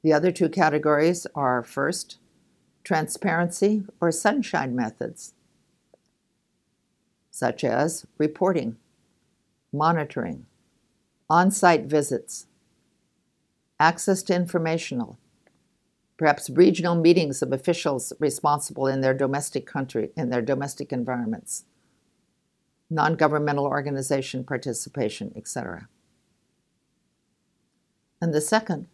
The 0.02 0.12
other 0.12 0.30
two 0.30 0.48
categories 0.48 1.26
are 1.34 1.62
first, 1.62 2.18
transparency 2.84 3.84
or 4.00 4.10
sunshine 4.12 4.74
methods, 4.74 5.34
such 7.30 7.64
as 7.64 8.06
reporting, 8.16 8.76
monitoring, 9.72 10.46
on 11.28 11.50
site 11.50 11.84
visits, 11.84 12.46
access 13.78 14.22
to 14.24 14.34
informational 14.34 15.18
perhaps 16.18 16.50
regional 16.50 16.96
meetings 16.96 17.40
of 17.40 17.52
officials 17.52 18.12
responsible 18.18 18.86
in 18.86 19.00
their 19.00 19.14
domestic 19.14 19.64
country, 19.64 20.10
in 20.16 20.28
their 20.28 20.42
domestic 20.42 20.92
environments, 20.92 21.64
non 22.90 23.14
governmental 23.14 23.64
organization 23.64 24.44
participation, 24.44 25.32
etc. 25.36 25.88
And 28.20 28.34
the 28.34 28.40
second 28.40 28.88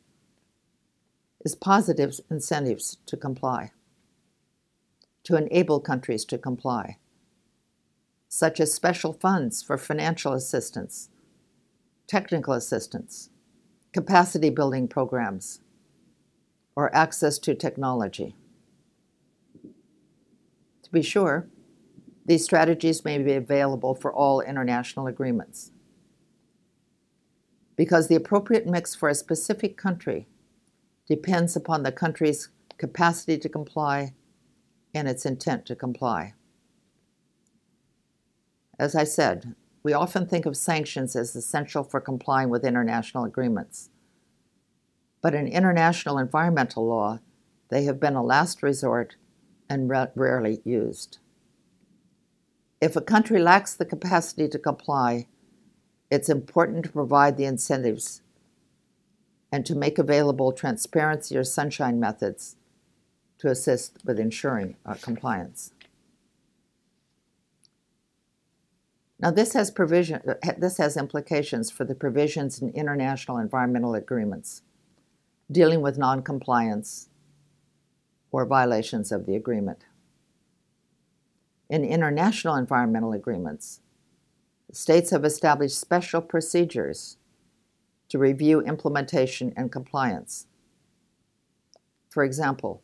is 1.45 1.55
positive 1.55 2.19
incentives 2.31 2.97
to 3.07 3.17
comply, 3.17 3.71
to 5.23 5.37
enable 5.37 5.79
countries 5.79 6.25
to 6.25 6.39
comply, 6.39 6.97
such 8.29 8.59
as 8.59 8.73
special 8.73 9.13
funds 9.13 9.63
for 9.63 9.77
financial 9.77 10.33
assistance, 10.33 11.11
technical 12.07 12.55
assistance, 12.55 13.29
capacity 13.93 14.51
building 14.51 14.89
programs, 14.89 15.61
or 16.75 16.95
access 16.97 17.39
to 17.39 17.55
technology. 17.55 18.35
To 20.83 20.91
be 20.91 21.03
sure, 21.03 21.47
these 22.27 22.43
strategies 22.43 23.05
may 23.05 23.19
be 23.19 23.35
available 23.35 23.95
for 23.95 24.13
all 24.13 24.41
international 24.41 25.07
agreements. 25.07 25.73
Because 27.77 28.09
the 28.09 28.15
appropriate 28.15 28.67
mix 28.67 28.95
for 28.95 29.09
a 29.09 29.15
specific 29.15 29.77
country 29.77 30.27
depends 31.07 31.57
upon 31.57 31.83
the 31.83 31.93
country's 31.93 32.49
capacity 32.79 33.39
to 33.39 33.49
comply 33.49 34.15
and 34.95 35.09
its 35.09 35.27
intent 35.27 35.67
to 35.67 35.77
comply. 35.77 36.35
As 38.79 38.95
I 38.95 39.05
said, 39.05 39.55
we 39.83 39.93
often 39.93 40.27
think 40.27 40.47
of 40.47 40.57
sanctions 40.57 41.15
as 41.15 41.37
essential 41.37 41.85
for 41.85 42.01
complying 42.01 42.49
with 42.49 42.65
international 42.65 43.25
agreements 43.25 43.91
but 45.25 45.35
in 45.35 45.49
international 45.49 46.19
environmental 46.19 46.87
law, 46.87 47.19
they 47.71 47.85
have 47.85 47.99
been 47.99 48.15
a 48.15 48.23
last 48.23 48.63
resort 48.63 49.17
and 49.71 49.89
ra- 49.89 50.09
rarely 50.15 50.61
used. 50.67 51.17
If 52.79 52.95
a 52.95 53.01
country 53.01 53.41
lacks 53.41 53.73
the 53.73 53.87
capacity 53.87 54.49
to 54.49 54.59
comply, 54.59 55.27
it's 56.11 56.29
important 56.29 56.85
to 56.85 56.93
provide 56.93 57.39
the 57.39 57.47
incentives 57.47 58.21
and 59.55 59.65
to 59.65 59.77
make 59.77 60.01
available 60.01 60.51
transparency 60.51 61.37
or 61.37 61.45
sunshine 61.45 62.01
methods 62.01 62.57
to 63.39 63.47
assist 63.47 63.99
with 64.05 64.19
ensuring 64.19 64.75
uh, 64.85 64.95
compliance. 64.95 65.73
Now, 69.21 69.31
this 69.31 69.53
has, 69.53 69.71
provision, 69.71 70.21
uh, 70.29 70.35
this 70.59 70.79
has 70.79 70.97
implications 70.97 71.71
for 71.71 71.85
the 71.85 71.95
provisions 71.95 72.61
in 72.61 72.71
international 72.71 73.39
environmental 73.39 73.95
agreements 73.95 74.63
dealing 75.49 75.81
with 75.81 75.99
noncompliance 75.99 77.09
or 78.33 78.45
violations 78.47 79.13
of 79.13 79.25
the 79.25 79.37
agreement. 79.37 79.85
In 81.71 81.85
international 81.85 82.57
environmental 82.57 83.13
agreements, 83.13 83.83
states 84.73 85.11
have 85.11 85.25
established 85.25 85.79
special 85.79 86.21
procedures 86.21 87.19
to 88.09 88.19
review 88.19 88.61
implementation 88.61 89.53
and 89.57 89.73
compliance. 89.73 90.47
For 92.11 92.25
example, 92.25 92.83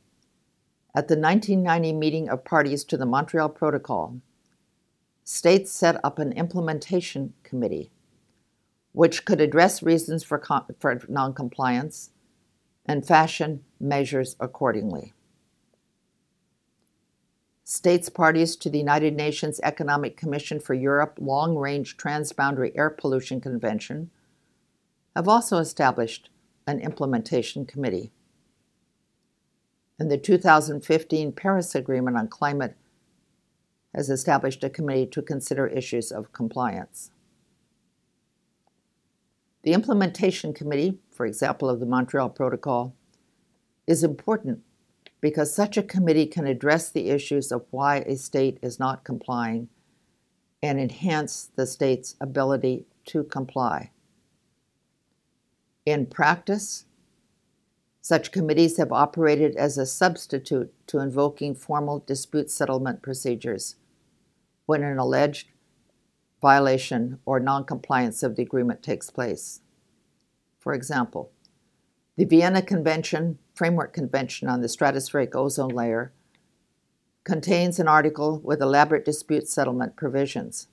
at 0.95 1.09
the 1.09 1.17
1990 1.17 1.93
meeting 1.93 2.29
of 2.29 2.45
parties 2.45 2.85
to 2.85 2.97
the 2.97 3.07
Montreal 3.07 3.49
Protocol, 3.49 4.21
states 5.23 5.71
set 5.71 6.05
up 6.05 6.19
an 6.19 6.33
implementation 6.33 7.35
committee 7.45 7.91
which 8.93 9.25
could 9.25 9.41
address 9.41 9.83
reasons 9.83 10.25
for, 10.25 10.43
for 10.79 11.01
noncompliance 11.09 12.11
and 12.85 13.07
fashion 13.07 13.63
measures 13.79 14.37
accordingly. 14.41 15.13
States 17.63 18.09
parties 18.09 18.57
to 18.57 18.69
the 18.69 18.79
United 18.79 19.15
Nations 19.15 19.61
Economic 19.63 20.17
Commission 20.17 20.59
for 20.59 20.75
Europe 20.75 21.19
Long 21.21 21.57
Range 21.57 21.97
Transboundary 21.97 22.73
Air 22.75 22.91
Pollution 22.91 23.41
Convention 23.41 24.11
have 25.15 25.29
also 25.29 25.59
established 25.59 26.31
an 26.67 26.81
implementation 26.81 27.67
committee. 27.67 28.13
And 29.99 30.11
the 30.11 30.19
2015 30.19 31.33
Paris 31.33 31.75
Agreement 31.75 32.17
on 32.17 32.29
Climate 32.29 32.77
has 33.95 34.09
established 34.09 34.63
a 34.63 34.71
committee 34.71 35.07
to 35.07 35.21
consider 35.21 35.67
issues 35.67 36.13
of 36.13 36.33
compliance. 36.33 37.11
The 39.63 39.73
implementation 39.73 40.55
committee, 40.55 40.99
for 41.11 41.27
example, 41.27 41.69
of 41.69 41.81
the 41.81 41.87
Montreal 41.87 42.31
Protocol, 42.31 42.95
is 43.87 44.03
important 44.03 44.61
because 45.21 45.55
such 45.55 45.77
a 45.77 45.83
committee 45.83 46.27
can 46.27 46.47
address 46.47 46.91
the 46.91 47.11
issues 47.11 47.53
of 47.53 47.67
why 47.71 47.99
a 47.99 48.17
state 48.17 48.59
is 48.63 48.79
not 48.79 49.05
complying 49.05 49.69
and 50.63 50.81
enhance 50.81 51.51
the 51.57 51.67
state's 51.67 52.17
ability 52.21 52.87
to 53.07 53.25
comply. 53.25 53.91
In 55.91 56.07
practice, 56.07 56.85
such 58.01 58.31
committees 58.31 58.77
have 58.77 58.93
operated 58.93 59.57
as 59.57 59.77
a 59.77 59.85
substitute 59.85 60.73
to 60.87 61.01
invoking 61.01 61.53
formal 61.57 61.99
dispute 61.99 62.49
settlement 62.49 63.03
procedures 63.03 63.75
when 64.67 64.85
an 64.85 64.99
alleged 64.99 65.49
violation 66.41 67.19
or 67.27 67.41
noncompliance 67.41 68.23
of 68.23 68.37
the 68.37 68.43
agreement 68.45 68.85
takes 68.85 69.11
place. 69.11 69.63
For 70.61 70.75
example, 70.75 71.33
the 72.15 72.25
Vienna 72.25 72.63
Convention, 72.63 73.41
Framework 73.57 73.93
Convention 73.93 74.49
on 74.49 74.61
the 74.61 74.69
Stratospheric 74.69 75.35
Ozone 75.35 75.75
Layer, 75.75 76.13
contains 77.25 77.81
an 77.81 77.89
article 77.89 78.39
with 78.45 78.63
elaborate 78.63 79.05
dispute 79.05 79.49
settlement 79.49 79.97
provisions. 79.97 80.69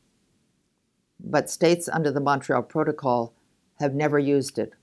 But 1.20 1.50
states 1.50 1.90
under 1.90 2.12
the 2.12 2.22
Montreal 2.22 2.62
Protocol 2.62 3.34
have 3.80 3.96
never 3.96 4.20
used 4.20 4.60
it, 4.60 4.74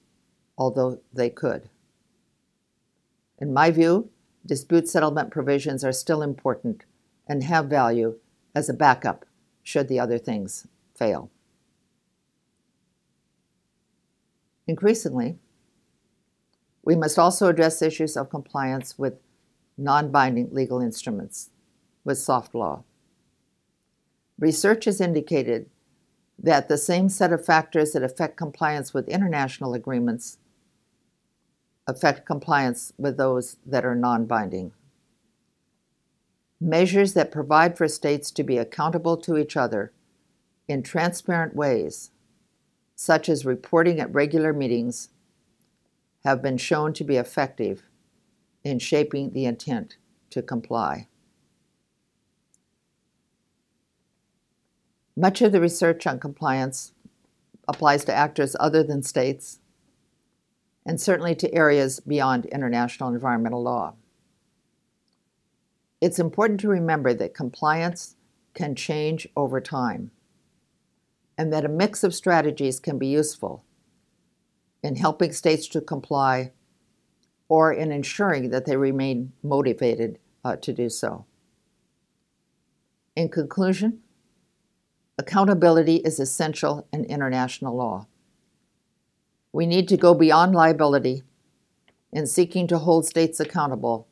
although 0.56 1.00
they 1.12 1.30
could. 1.30 1.68
In 3.38 3.52
my 3.52 3.70
view, 3.70 4.10
dispute 4.46 4.88
settlement 4.88 5.30
provisions 5.30 5.84
are 5.84 5.92
still 5.92 6.22
important 6.22 6.84
and 7.26 7.42
have 7.42 7.66
value 7.66 8.18
as 8.54 8.68
a 8.68 8.74
backup 8.74 9.24
should 9.62 9.88
the 9.88 9.98
other 9.98 10.18
things 10.18 10.66
fail. 10.94 11.30
Increasingly, 14.66 15.38
we 16.82 16.94
must 16.94 17.18
also 17.18 17.48
address 17.48 17.82
issues 17.82 18.16
of 18.16 18.30
compliance 18.30 18.98
with 18.98 19.14
non 19.76 20.10
binding 20.10 20.48
legal 20.52 20.80
instruments, 20.80 21.50
with 22.04 22.18
soft 22.18 22.54
law. 22.54 22.84
Research 24.38 24.84
has 24.84 25.00
indicated 25.00 25.70
that 26.38 26.68
the 26.68 26.78
same 26.78 27.08
set 27.08 27.32
of 27.32 27.44
factors 27.44 27.92
that 27.92 28.02
affect 28.02 28.36
compliance 28.36 28.92
with 28.92 29.08
international 29.08 29.74
agreements 29.74 30.38
affect 31.86 32.26
compliance 32.26 32.92
with 32.98 33.16
those 33.16 33.56
that 33.66 33.84
are 33.84 33.94
non 33.94 34.26
binding. 34.26 34.72
Measures 36.60 37.12
that 37.14 37.32
provide 37.32 37.76
for 37.76 37.88
states 37.88 38.30
to 38.30 38.42
be 38.42 38.56
accountable 38.56 39.16
to 39.18 39.36
each 39.36 39.56
other 39.56 39.92
in 40.66 40.82
transparent 40.82 41.54
ways, 41.54 42.10
such 42.96 43.28
as 43.28 43.44
reporting 43.44 44.00
at 44.00 44.12
regular 44.14 44.52
meetings 44.52 45.10
have 46.24 46.40
been 46.40 46.56
shown 46.56 46.92
to 46.94 47.04
be 47.04 47.16
effective 47.16 47.82
in 48.62 48.78
shaping 48.78 49.32
the 49.32 49.44
intent 49.44 49.96
to 50.30 50.40
comply. 50.40 51.06
Much 55.16 55.42
of 55.42 55.52
the 55.52 55.60
research 55.60 56.06
on 56.06 56.18
compliance 56.18 56.92
applies 57.68 58.04
to 58.04 58.12
actors 58.12 58.56
other 58.58 58.82
than 58.82 59.02
states 59.02 59.60
and 60.86 61.00
certainly 61.00 61.34
to 61.34 61.54
areas 61.54 62.00
beyond 62.00 62.46
international 62.46 63.12
environmental 63.12 63.62
law. 63.62 63.94
It's 66.00 66.18
important 66.18 66.60
to 66.60 66.68
remember 66.68 67.14
that 67.14 67.34
compliance 67.34 68.16
can 68.52 68.74
change 68.74 69.26
over 69.36 69.60
time 69.60 70.10
and 71.36 71.52
that 71.52 71.64
a 71.64 71.68
mix 71.68 72.04
of 72.04 72.14
strategies 72.14 72.78
can 72.78 72.98
be 72.98 73.06
useful 73.06 73.64
in 74.82 74.96
helping 74.96 75.32
states 75.32 75.66
to 75.68 75.80
comply 75.80 76.52
or 77.48 77.72
in 77.72 77.90
ensuring 77.90 78.50
that 78.50 78.66
they 78.66 78.76
remain 78.76 79.32
motivated 79.42 80.18
uh, 80.44 80.56
to 80.56 80.72
do 80.72 80.88
so. 80.88 81.24
In 83.16 83.28
conclusion, 83.28 84.00
accountability 85.18 85.96
is 85.96 86.20
essential 86.20 86.86
in 86.92 87.04
international 87.04 87.76
law. 87.76 88.06
We 89.54 89.66
need 89.66 89.86
to 89.90 89.96
go 89.96 90.14
beyond 90.14 90.52
liability 90.52 91.22
in 92.12 92.26
seeking 92.26 92.66
to 92.66 92.78
hold 92.78 93.06
states 93.06 93.38
accountable 93.38 94.08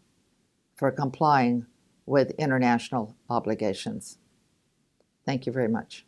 for 0.76 0.93
complying 0.93 1.66
with 2.07 2.30
international 2.38 3.16
obligations. 3.28 4.18
Thank 5.26 5.45
you 5.45 5.53
very 5.53 5.66
much. 5.66 6.07